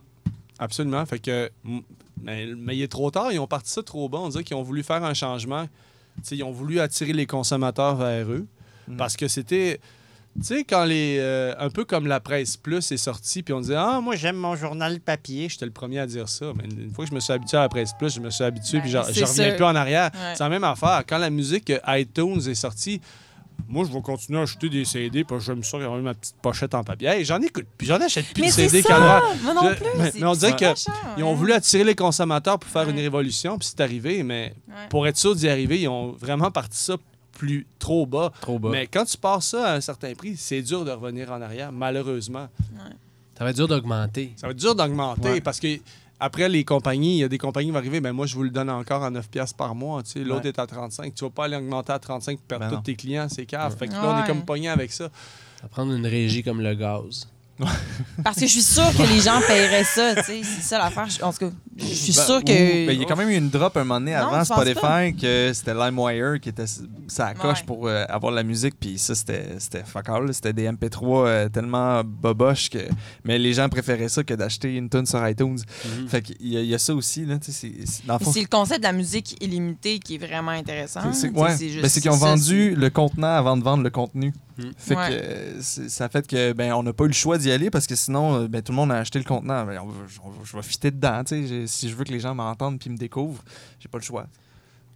[0.59, 1.05] Absolument.
[1.05, 1.49] Fait que,
[2.23, 3.31] mais, mais il est trop tard.
[3.31, 4.19] Ils ont parti ça trop bas.
[4.19, 5.65] On dirait qu'ils ont voulu faire un changement.
[6.17, 8.45] Tu sais, ils ont voulu attirer les consommateurs vers eux.
[8.87, 8.97] Mm.
[8.97, 9.79] Parce que c'était.
[10.39, 11.17] Tu sais, quand les.
[11.19, 14.37] euh, un peu comme la presse plus est sortie, puis on disait Ah, moi, j'aime
[14.37, 15.49] mon journal papier.
[15.49, 16.53] J'étais le premier à dire ça.
[16.55, 18.43] Mais une fois que je me suis habitué à la presse plus, je me suis
[18.43, 19.51] habitué, Ben, puis je reviens ça.
[19.51, 20.09] plus en arrière.
[20.13, 20.33] Ouais.
[20.35, 21.03] C'est la même affaire.
[21.07, 23.01] Quand la musique euh, iTunes est sortie,
[23.67, 26.35] moi, je vais continuer à acheter des CD, parce que j'aime ça, avoir ma petite
[26.41, 27.07] pochette en papier.
[27.07, 29.23] Hey, j'en écoute, puis j'en achète plus Mais de CD calvaire.
[29.43, 29.85] Moi non plus.
[29.97, 31.35] mais- mais on dirait c'est que pas cher, Ils ont ouais.
[31.35, 33.01] voulu attirer les consommateurs pour faire une Ouais.
[33.03, 34.73] révolution, puis c'est arrivé, mais Ouais.
[34.89, 36.95] pour être sûr d'y arriver, ils ont vraiment parti ça
[37.33, 38.31] plus trop bas.
[38.41, 38.69] Trop bas.
[38.71, 41.71] Mais quand tu passes ça à un certain prix, c'est dur de revenir en arrière,
[41.71, 42.47] malheureusement.
[43.37, 44.33] Ça va être dur d'augmenter.
[44.35, 45.41] Ça va être dur d'augmenter Ouais.
[45.41, 45.79] parce que
[46.21, 48.43] après les compagnies, il y a des compagnies qui vont arriver, ben moi je vous
[48.43, 50.49] le donne encore à 9 pièces par mois, tu sais, l'autre Ouais.
[50.49, 52.95] est à 35, tu vas pas aller augmenter à 35 pour perdre Ben tous tes
[52.95, 53.75] clients, c'est cave.
[53.77, 55.05] Fait que là on est comme pogné avec ça.
[55.57, 57.27] Ça va prendre une régie comme le gaz.
[58.23, 60.41] Parce que je suis sûre que les gens paieraient ça, tu sais.
[60.43, 61.07] C'est ça l'affaire.
[61.09, 62.51] Je- En tout cas, je suis Ben, sûre que.
[62.87, 64.49] ben, il y a quand même eu une drop un moment donné Non, avant je
[64.49, 67.65] pense Spotify que c'était LimeWire qui était s- sa coche Ouais.
[67.65, 68.75] pour euh, avoir de la musique.
[68.79, 70.33] Puis ça, c'était c'était fuck all, là.
[70.33, 72.79] C'était des MP3 euh, tellement boboches que.
[73.23, 75.57] Mais les gens préféraient ça que d'acheter une tune sur iTunes.
[75.85, 76.07] Mhm.
[76.07, 77.37] Fait qu'il y, a- il y a ça aussi, là.
[77.39, 79.99] tu sais, c'est- c'est- Dans le Mais fond, C'est le concept de la musique illimitée
[79.99, 81.01] qui est vraiment intéressant.
[81.13, 81.55] c'est- c'est Tu sais, ouais.
[81.57, 84.33] c'est juste Ben, c'est qu'ils ont ça, vendu le contenant avant de vendre le contenu.
[84.67, 84.71] Mm.
[84.77, 85.09] Fait Ouais.
[85.09, 87.87] que euh, ça fait que ben on n'a pas eu le choix d'y aller parce
[87.87, 89.65] que sinon euh, ben, tout le monde a acheté le contenant.
[89.65, 90.19] Ben, on je,
[90.51, 91.47] je vais fitter dedans, tu sais.
[91.47, 93.43] J'ai- Si je veux que les gens m'entendent puis me découvrent,
[93.79, 94.27] j'ai pas le choix.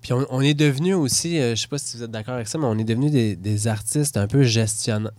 [0.02, 2.48] Puis on, on est devenu aussi, euh, je sais pas si vous êtes d'accord avec
[2.48, 5.10] ça, mais on est devenu des, des artistes un peu gestionnants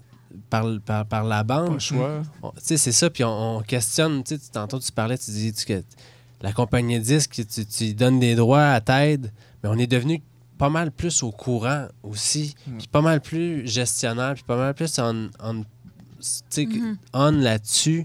[0.50, 1.80] par, par, par la Pas bande.
[1.80, 2.22] choix.
[2.42, 4.22] On- Tu sais, c'est ça, puis on, on questionne.
[4.22, 5.82] Tu sais, tu- tantôt, tu parlais, tu dis tu- que
[6.42, 9.32] la compagnie de disques, tu, tu donnes des droits à t'aide,
[9.62, 10.22] mais on est devenu
[10.58, 12.78] pas mal plus au courant aussi, Mm.
[12.78, 15.66] puis pas mal plus gestionnaire, puis pas mal plus on, on, tu
[16.48, 16.96] sais, Mhm.
[17.12, 18.04] on là-dessus,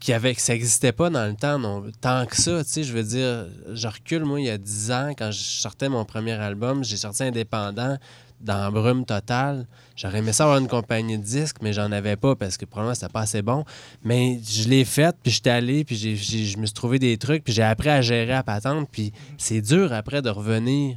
[0.00, 2.82] qui avait, que ça n'existait pas dans le temps, non, tant que ça, tu sais,
[2.82, 6.04] je veux dire, je recule, moi, il y a 10 ans, quand je sortais mon
[6.04, 7.96] premier album, j'ai sorti indépendant
[8.40, 9.64] dans Brume Total.
[9.94, 12.96] J'aurais aimé ça avoir une compagnie de disques, mais j'en avais pas parce que probablement
[12.96, 13.64] c'était pas assez bon.
[14.02, 17.16] Mais je l'ai faite, puis j'étais allé, puis j'ai- j'ai- je me suis trouvé des
[17.18, 20.96] trucs, puis j'ai appris à gérer à patente, puis c'est dur après de revenir,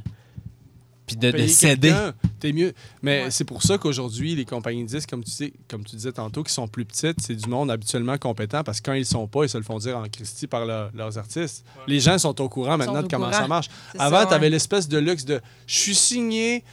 [1.06, 1.88] puis de, de Payer céder.
[1.88, 2.72] quelqu'un, T'es mieux.
[3.02, 3.30] Mais Ouais.
[3.30, 6.42] c'est pour ça qu'aujourd'hui, les compagnies de disques, comme tu, sais, comme tu disais tantôt,
[6.42, 9.44] qui sont plus petites, c'est du monde habituellement compétent parce que quand ils sont pas,
[9.44, 11.64] ils se le font dire en Christie par leur- leurs artistes.
[11.86, 13.38] Les gens sont au courant Ils maintenant de comment courant.
[13.42, 13.68] ça marche.
[13.98, 14.50] Avant, tu avais ouais.
[14.50, 16.64] l'espèce de luxe de je suis signé.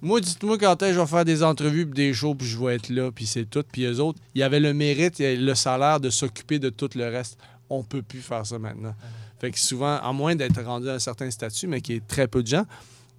[0.00, 2.58] Moi, dites-moi quand est-ce que je vais faire des entrevues puis des shows puis je
[2.58, 3.62] vais être là puis c'est tout.
[3.70, 7.08] Puis eux autres, ils avaient le mérite et le salaire de s'occuper de tout le
[7.08, 7.38] reste.
[7.70, 8.94] On peut plus faire ça maintenant.
[9.40, 12.26] Fait que souvent, à moins d'être rendu à un certain statut, mais qui est très
[12.28, 12.64] peu de gens,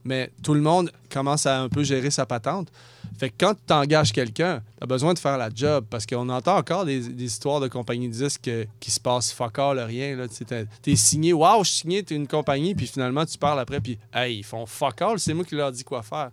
[0.06, 2.70] mais tout le monde commence à un peu gérer sa patente.
[3.18, 6.28] Fait que quand tu t'engages quelqu'un, tu as besoin de faire la job parce qu'on
[6.30, 8.50] entend encore des, histoires de compagnies de disques
[8.80, 10.18] qui se passent fuck all, rien.
[10.28, 10.46] Tu
[10.82, 13.98] T'es signé, waouh, je suis signé, t'es une compagnie, puis finalement tu parles après, puis
[14.14, 16.32] hey, ils font fuck all, c'est moi qui leur dis quoi faire.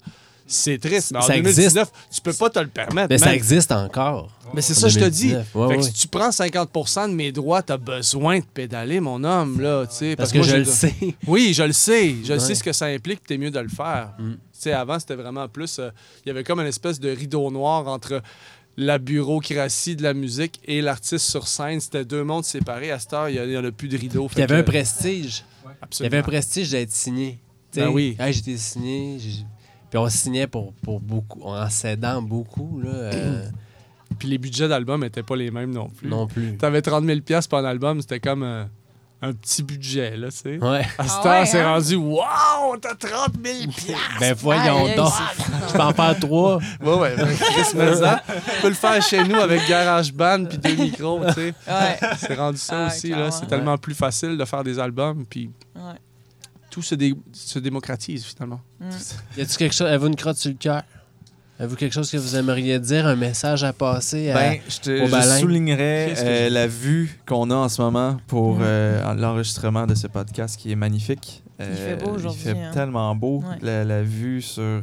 [0.53, 3.07] C'est triste, mais en Ça 2019, tu peux pas te le permettre.
[3.09, 4.31] Mais ça existe encore.
[4.53, 5.29] Mais c'est En ça, je te dis.
[5.29, 5.55] 2019.
[5.55, 8.99] Ouais, fait que si tu prends 50% de mes droits, tu as besoin de pédaler,
[8.99, 9.61] mon homme.
[9.61, 10.93] Là, tu sais, Parce que moi, je le sais.
[11.29, 12.17] oui, je le sais.
[12.25, 12.41] Je Ouais.
[12.41, 14.13] sais ce que ça implique, tu es mieux de le faire.
[14.19, 14.33] Mm.
[14.33, 15.79] Tu sais, avant, c'était vraiment plus.
[15.79, 15.91] euh,
[16.25, 18.21] Il y avait comme une espèce de rideau noir entre
[18.77, 21.79] la bureaucratie de la musique et l'artiste sur scène.
[21.81, 22.91] C'était deux mondes séparés.
[22.91, 24.29] À cette heure, il n'y en a plus de rideau.
[24.35, 25.45] Il y avait un prestige.
[26.01, 27.39] Il y avait un prestige d'être signé.
[27.77, 28.17] Ben oui.
[28.19, 29.19] hey, j'étais signé.
[29.91, 33.45] Puis on signait pour, pour beaucoup, en cédant beaucoup, là, euh,
[34.19, 36.09] Puis les budgets d'album n'étaient pas les mêmes non plus.
[36.09, 36.57] non plus.
[36.59, 38.65] Tu avais 30 000 pour un album, c'était comme euh,
[39.23, 40.59] un petit budget, là, tu sais.
[40.59, 40.85] Ouais.
[40.99, 41.75] À cette Ah heure, ouais, c'est hein?
[41.75, 43.71] rendu «Wow, t'as 30 000
[44.19, 45.13] Ben voyons aïe, donc.
[45.69, 46.59] Je peux en faire trois.
[46.83, 47.17] Ouais, ouais.
[47.17, 51.33] ben, Chris Mezza, tu peux le faire chez nous avec GarageBand puis deux micros, tu
[51.35, 51.55] sais.
[51.69, 51.99] Ouais.
[52.19, 53.31] C'est rendu ça Ah, aussi, là.
[53.31, 55.99] C'est tellement plus facile de faire des albums, puis Ouais.
[56.71, 58.61] Tout se, dé- se démocratise, finalement.
[58.81, 58.89] Mm.
[59.39, 59.87] Y a-tu quelque chose?
[59.89, 60.83] Avez-vous une crotte sur le cœur?
[61.59, 64.35] Avez-vous quelque chose que vous aimeriez dire, un message à passer à...
[64.35, 68.17] Ben, je, te, au je soulignerais euh, je- la vue qu'on a en ce moment
[68.29, 68.63] pour Mm.
[68.63, 71.43] euh, l'enregistrement de ce podcast qui est magnifique.
[71.63, 72.71] Il fait beau Euh, aujourd'hui, Il fait hein.
[72.73, 73.41] tellement beau.
[73.47, 73.57] Ouais.
[73.61, 74.81] La, la vue sur euh,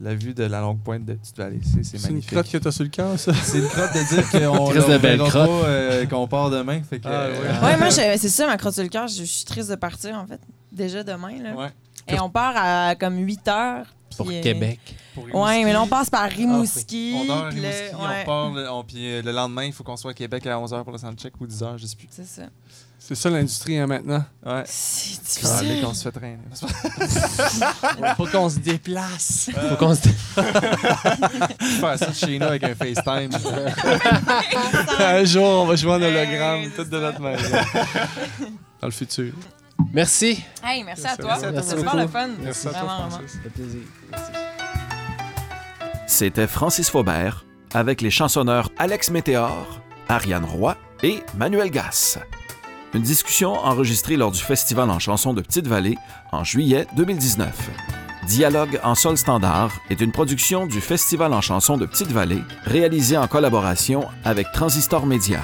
[0.00, 2.30] la vue de la longue pointe de Petite Vallée, c'est c'est C'est une magnifique.
[2.30, 3.34] crotte que t'as sur le cœur, ça?
[3.42, 6.80] C'est une crotte de dire qu'on ne pas euh, qu'on part demain.
[6.88, 7.34] Fait que, Ah, ouais.
[7.44, 9.06] euh, Ouais, moi, c'est ça, ma crotte sur le cœur.
[9.06, 10.40] Je, je suis triste de partir, en fait.
[10.78, 11.52] Déjà demain, là.
[11.54, 11.68] ouais.
[12.08, 13.86] Et on part à comme 8 heures.
[14.16, 14.80] pour euh, Québec.
[15.14, 17.14] Pour Ouais, mais là, on passe par Ah, Rimouski.
[17.20, 19.84] On dort à Rimouski, ouais, on part, le- on- puis euh, le lendemain, il faut
[19.84, 22.08] qu'on soit à Québec à 11h pour le soundcheck ou 10h, je sais plus.
[22.10, 22.42] C'est ça.
[23.00, 24.24] C'est ça l'industrie hein, maintenant.
[24.44, 24.62] Ouais.
[24.66, 25.82] C'est difficile.
[25.84, 26.38] qu'on se fait traîner.
[28.16, 29.50] Faut qu'on se déplace.
[29.70, 30.08] Faut qu'on se...
[31.80, 33.30] faire ça chez nous avec un FaceTime.
[34.98, 37.56] Un jour, on va jouer en hologramme, c'est tout de notre maison.
[38.80, 39.32] Dans le futur.
[39.92, 40.44] Merci.
[40.62, 41.32] Hey, merci à Merci toi.
[41.32, 42.28] à super le fun.
[42.42, 43.10] Merci à toi, Vraiment, vraiment.
[43.10, 43.38] Francis.
[43.54, 43.80] Plaisir.
[46.06, 52.18] C'était Francis Faubert avec les chansonneurs Alex Météor, Ariane Roy et Manuel Gass.
[52.94, 55.98] Une discussion enregistrée lors du Festival en chansons de Petite-Vallée
[56.32, 57.70] en juillet 2019.
[58.26, 63.26] Dialogue en sol standard est une production du Festival en chansons de Petite-Vallée réalisée en
[63.26, 65.40] collaboration avec Transistor Média.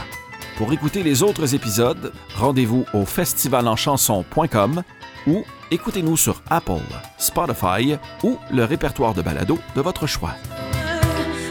[0.56, 4.84] Pour écouter les autres épisodes, rendez-vous au festivalenchanson.com
[5.26, 5.42] ou
[5.72, 6.80] écoutez-nous sur Apple,
[7.18, 10.36] Spotify ou le répertoire de balado de votre choix.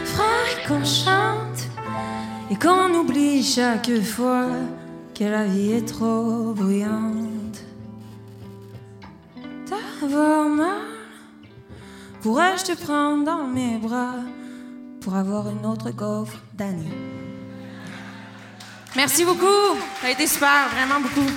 [0.06, 1.68] Faudrait qu'on chante
[2.50, 4.46] et qu'on oublie chaque fois
[5.14, 7.62] que la vie est trop bruyante.
[9.68, 10.80] D'avoir mal,
[12.22, 14.14] pourrais-je te prendre dans mes bras
[15.02, 17.23] pour avoir une autre gaufre d'année?
[18.96, 21.28] Merci beaucoup, ça a été super, vraiment beaucoup.